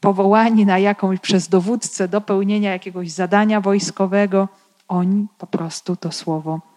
[0.00, 4.48] powołani na jakąś przez dowódcę do pełnienia jakiegoś zadania wojskowego,
[4.88, 6.71] oni po prostu to słowo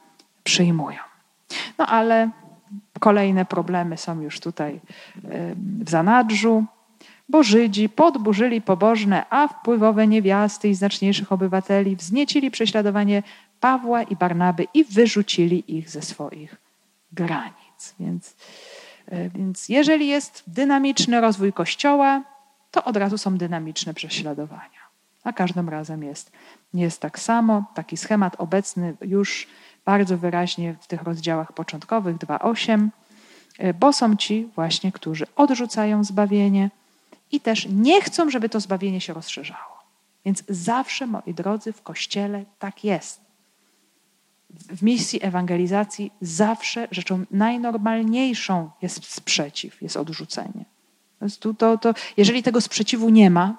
[0.46, 1.00] przyjmują.
[1.78, 2.30] No ale
[3.00, 4.80] kolejne problemy są już tutaj
[5.84, 6.66] w zanadrzu,
[7.30, 13.24] bo Żydzi podburzyli pobożne, a wpływowe niewiasty i znaczniejszych obywateli wzniecili prześladowanie
[13.60, 16.56] Pawła i Barnaby i wyrzucili ich ze swoich
[17.12, 17.96] granic.
[18.00, 18.36] Więc,
[19.08, 22.24] e, więc jeżeli jest dynamiczny rozwój Kościoła,
[22.72, 24.86] to od razu są dynamiczne prześladowania.
[25.24, 26.32] A każdym razem jest,
[26.74, 27.64] jest tak samo.
[27.74, 29.48] Taki schemat obecny już
[29.86, 32.90] bardzo wyraźnie w tych rozdziałach początkowych 2.8,
[33.60, 36.70] e, bo są ci właśnie, którzy odrzucają zbawienie
[37.32, 39.76] i też nie chcą, żeby to zbawienie się rozszerzało.
[40.26, 43.26] Więc zawsze, moi drodzy, w Kościele tak jest
[44.50, 50.66] w misji ewangelizacji zawsze rzeczą najnormalniejszą jest sprzeciw, jest odrzucenie.
[51.40, 53.58] To, to, to, jeżeli tego sprzeciwu nie ma,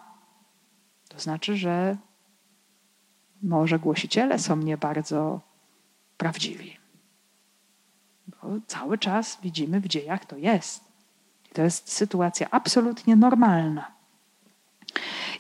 [1.09, 1.97] to znaczy, że
[3.43, 5.41] może głosiciele są nie bardzo
[6.16, 6.76] prawdziwi.
[8.26, 10.84] Bo cały czas widzimy w dziejach to jest.
[11.52, 13.96] To jest sytuacja absolutnie normalna.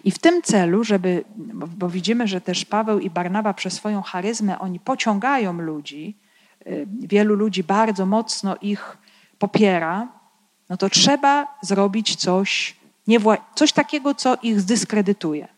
[0.04, 1.24] I w tym celu, żeby,
[1.76, 6.16] bo widzimy, że też Paweł i Barnaba przez swoją charyzmę oni pociągają ludzi,
[6.66, 8.98] y, wielu ludzi bardzo mocno ich
[9.38, 10.08] popiera,
[10.68, 12.76] no to trzeba zrobić coś,
[13.54, 15.48] coś takiego, co ich zdyskredytuje.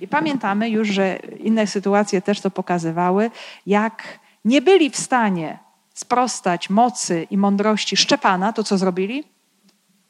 [0.00, 3.30] I pamiętamy już, że inne sytuacje też to pokazywały,
[3.66, 5.58] jak nie byli w stanie
[5.94, 9.24] sprostać mocy i mądrości Szczepana, to co zrobili?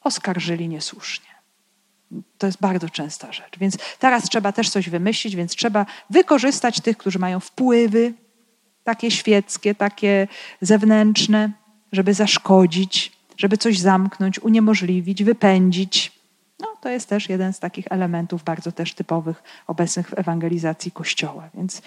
[0.01, 1.27] Oskarżyli niesłusznie.
[2.39, 3.59] To jest bardzo częsta rzecz.
[3.59, 8.15] Więc teraz trzeba też coś wymyślić, więc trzeba wykorzystać tych, którzy mają wpływy,
[8.85, 10.29] takie świeckie, takie
[10.61, 11.51] zewnętrzne,
[11.93, 16.13] żeby zaszkodzić, żeby coś zamknąć, uniemożliwić, wypędzić.
[16.61, 21.49] No, to jest też jeden z takich elementów bardzo też typowych obecnych w ewangelizacji Kościoła.
[21.55, 21.83] Więc,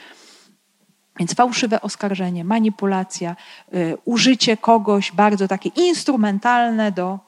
[1.20, 3.36] więc fałszywe oskarżenie, manipulacja,
[3.74, 7.20] y, użycie kogoś bardzo takie instrumentalne do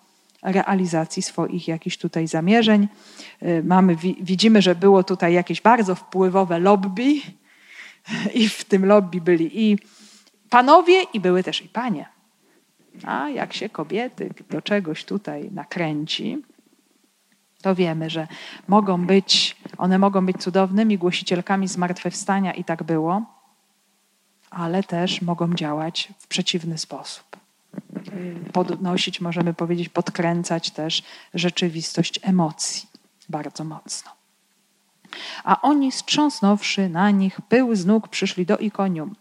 [0.44, 2.88] realizacji swoich jakichś tutaj zamierzeń.
[3.44, 7.14] Y, mamy, widzimy, że było tutaj jakieś bardzo wpływowe lobby
[8.34, 9.78] i w tym lobby byli i
[10.50, 12.06] panowie i były też i panie.
[13.06, 16.38] A jak się kobiety do czegoś tutaj nakręci,
[17.62, 18.28] to wiemy, że
[18.68, 23.41] mogą być, one mogą być cudownymi głosicielkami zmartwychwstania i tak było,
[24.52, 27.32] ale też mogą działać w przeciwny sposób
[28.54, 32.88] podnosić, możemy powiedzieć, podkręcać też rzeczywistość emocji
[33.30, 34.12] bardzo mocno.
[35.44, 39.16] A oni, strząsnąwszy na nich pył z nóg, przyszli do ikonium,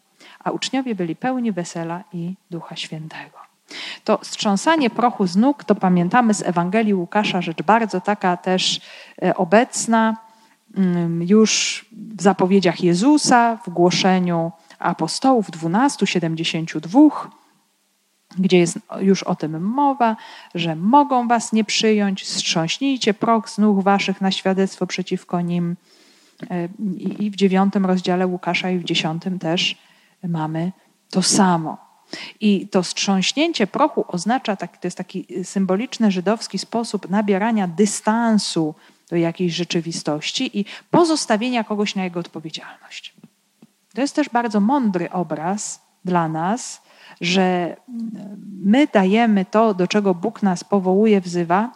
[0.44, 3.38] a uczniowie byli pełni wesela i Ducha Świętego.
[4.04, 8.80] To strząsanie prochu z nóg, to pamiętamy z Ewangelii Łukasza, rzecz bardzo taka też
[9.22, 10.16] e, obecna.
[10.76, 11.84] mm, już
[12.16, 17.00] w zapowiedziach Jezusa, w głoszeniu apostołów 12, 72,
[18.38, 20.16] gdzie jest już o tym mowa,
[20.54, 25.76] że mogą was nie przyjąć, strząśnijcie prok z nóg waszych na świadectwo przeciwko nim.
[26.50, 26.68] E,
[27.18, 29.78] I w dziewiątym rozdziale Łukasza i w dziesiątym też
[30.28, 30.72] mamy
[31.10, 31.90] to samo.
[32.40, 38.74] I to strząśnięcie prochu oznacza, tak, to jest taki symboliczny żydowski sposób nabierania dystansu
[39.10, 43.14] do jakiejś rzeczywistości i pozostawienia kogoś na jego odpowiedzialność.
[43.94, 46.82] To jest też bardzo mądry obraz dla nas,
[47.20, 47.76] że
[48.62, 51.72] my dajemy to, do czego Bóg nas powołuje, wzywa,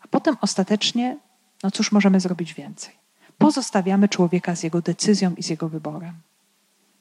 [0.00, 1.16] a potem ostatecznie,
[1.62, 2.94] no cóż możemy zrobić więcej?
[3.38, 6.14] Pozostawiamy człowieka z jego decyzją i z jego wyborem.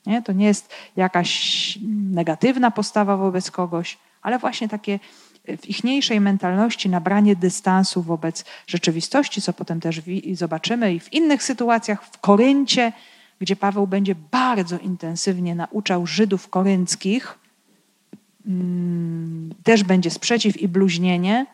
[0.06, 0.22] Nie?
[0.22, 1.80] To nie jest jakaś
[2.12, 5.00] negatywna postawa wobec kogoś, ale właśnie takie
[5.58, 10.02] w ichniejszej mentalności nabranie dystansu wobec rzeczywistości, co potem też
[10.34, 12.94] zobaczymy i w innych sytuacjach, w Koryncie,
[13.40, 17.40] gdzie Paweł będzie bardzo intensywnie nauczał Żydów korynckich,
[18.48, 21.46] mm, też będzie sprzeciw i bluźnienie.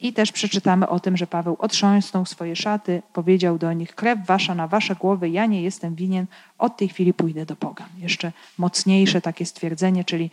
[0.00, 4.54] I też przeczytamy o tym, że Paweł otrząsnął swoje szaty, powiedział do nich: Krew wasza
[4.54, 6.26] na wasze głowy, ja nie jestem winien,
[6.58, 7.88] od tej chwili pójdę do pogan.
[7.98, 10.30] Jeszcze mocniejsze takie stwierdzenie, czyli,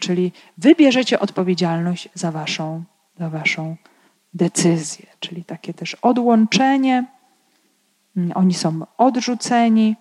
[0.00, 2.84] czyli wybierzecie odpowiedzialność za waszą,
[3.18, 3.76] za waszą
[4.34, 7.04] decyzję, czyli takie też odłączenie.
[8.34, 9.96] Oni są odrzuceni,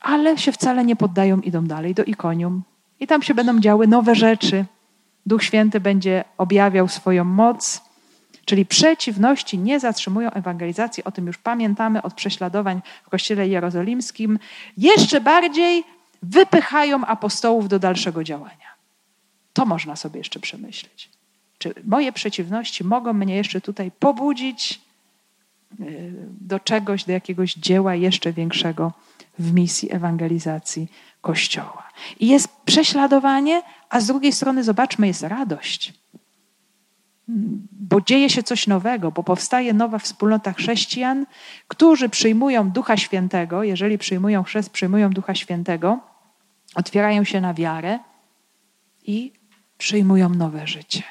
[0.00, 2.62] ale się wcale nie poddają, idą dalej do Ikonium.
[3.00, 4.64] I tam się będą działy nowe rzeczy.
[5.26, 7.92] Duch Święty będzie objawiał swoją moc
[8.44, 14.38] Czyli przeciwności nie zatrzymują ewangelizacji, o tym już pamiętamy od prześladowań w Kościele Jerozolimskim.
[14.76, 15.84] Jeszcze bardziej
[16.22, 18.72] wypychają apostołów do dalszego działania.
[19.52, 21.10] To można sobie jeszcze przemyśleć.
[21.58, 24.80] Czy moje przeciwności mogą mnie jeszcze tutaj pobudzić
[26.40, 28.92] do czegoś, do jakiegoś dzieła jeszcze większego
[29.38, 30.88] w misji ewangelizacji
[31.20, 31.88] Kościoła?
[32.20, 36.02] I jest prześladowanie, a z drugiej strony, zobaczmy, jest radość
[37.72, 41.26] bo dzieje się coś nowego, bo powstaje nowa wspólnota chrześcijan,
[41.68, 46.00] którzy przyjmują Ducha Świętego, jeżeli przyjmują chrzest, przyjmują Ducha Świętego,
[46.74, 47.98] otwierają się na wiarę
[49.02, 49.32] i
[49.78, 51.02] przyjmują nowe życie.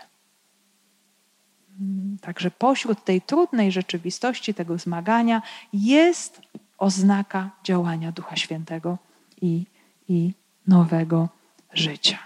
[2.21, 5.41] Także pośród tej trudnej rzeczywistości, tego zmagania,
[5.73, 6.41] jest
[6.77, 8.97] oznaka działania Ducha Świętego
[9.41, 9.65] i,
[10.09, 10.33] i
[10.67, 11.29] nowego
[11.73, 12.19] życia.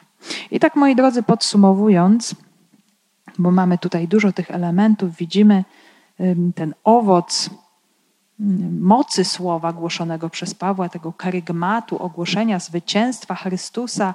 [0.51, 2.35] I tak, moi drodzy, podsumowując,
[3.37, 5.63] bo mamy tutaj dużo tych elementów, widzimy
[6.55, 7.49] ten owoc
[8.79, 14.13] mocy słowa głoszonego przez Pawła, tego karygmatu, ogłoszenia zwycięstwa Chrystusa,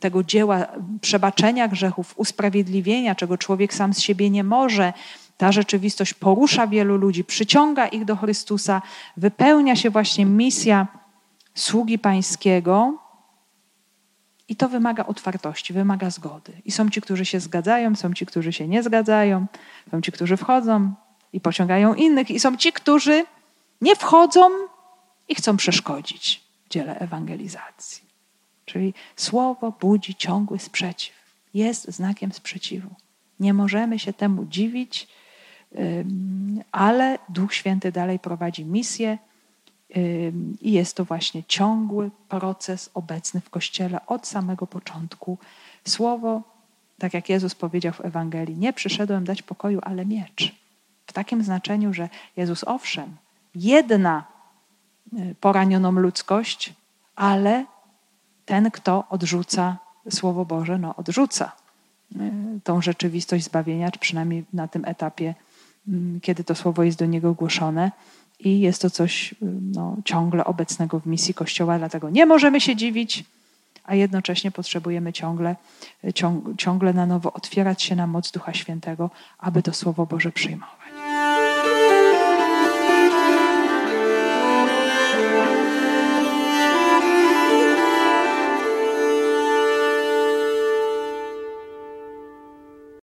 [0.00, 0.66] tego dzieła
[1.00, 4.92] przebaczenia grzechów, usprawiedliwienia, czego człowiek sam z siebie nie może.
[5.36, 8.82] Ta rzeczywistość porusza wielu ludzi, przyciąga ich do Chrystusa,
[9.16, 10.86] wypełnia się właśnie misja
[11.54, 13.04] sługi Pańskiego,
[14.48, 16.52] i to wymaga otwartości, wymaga zgody.
[16.64, 19.46] I są ci, którzy się zgadzają, są ci, którzy się nie zgadzają,
[19.90, 20.94] są ci, którzy wchodzą
[21.34, 23.24] i pociągają innych, i są ci, którzy
[23.80, 24.50] nie wchodzą
[25.28, 28.04] i chcą przeszkodzić w dziele ewangelizacji.
[28.64, 31.14] Czyli słowo budzi ciągły sprzeciw.
[31.54, 32.90] Jest znakiem sprzeciwu.
[33.40, 35.08] Nie możemy się temu dziwić,
[36.72, 39.18] ale Duch Święty dalej prowadzi misję
[40.60, 45.38] i jest to właśnie ciągły proces obecny w Kościele od samego początku.
[45.88, 46.42] Słowo,
[46.98, 50.63] tak jak Jezus powiedział w Ewangelii, nie przyszedłem dać pokoju, ale miecz.
[51.06, 53.16] W takim znaczeniu, że Jezus owszem,
[53.54, 54.24] jedna
[55.12, 56.74] y, poranioną ludzkość,
[57.16, 57.64] ale
[58.44, 59.78] ten, kto odrzuca
[60.10, 61.52] Słowo Boże, no odrzuca
[62.16, 62.20] y,
[62.64, 65.34] tą rzeczywistość zbawienia, czy przynajmniej na tym etapie,
[65.88, 67.90] mm, kiedy to Słowo jest do niego głoszone,
[68.38, 69.34] i jest to coś
[69.74, 73.24] no, ciągle obecnego w misji Kościoła, dlatego nie możemy się dziwić,
[73.84, 75.56] a jednocześnie potrzebujemy ciągle,
[76.56, 80.83] ciągle na nowo otwierać się na moc Ducha Świętego, aby to Słowo Boże przyjmować.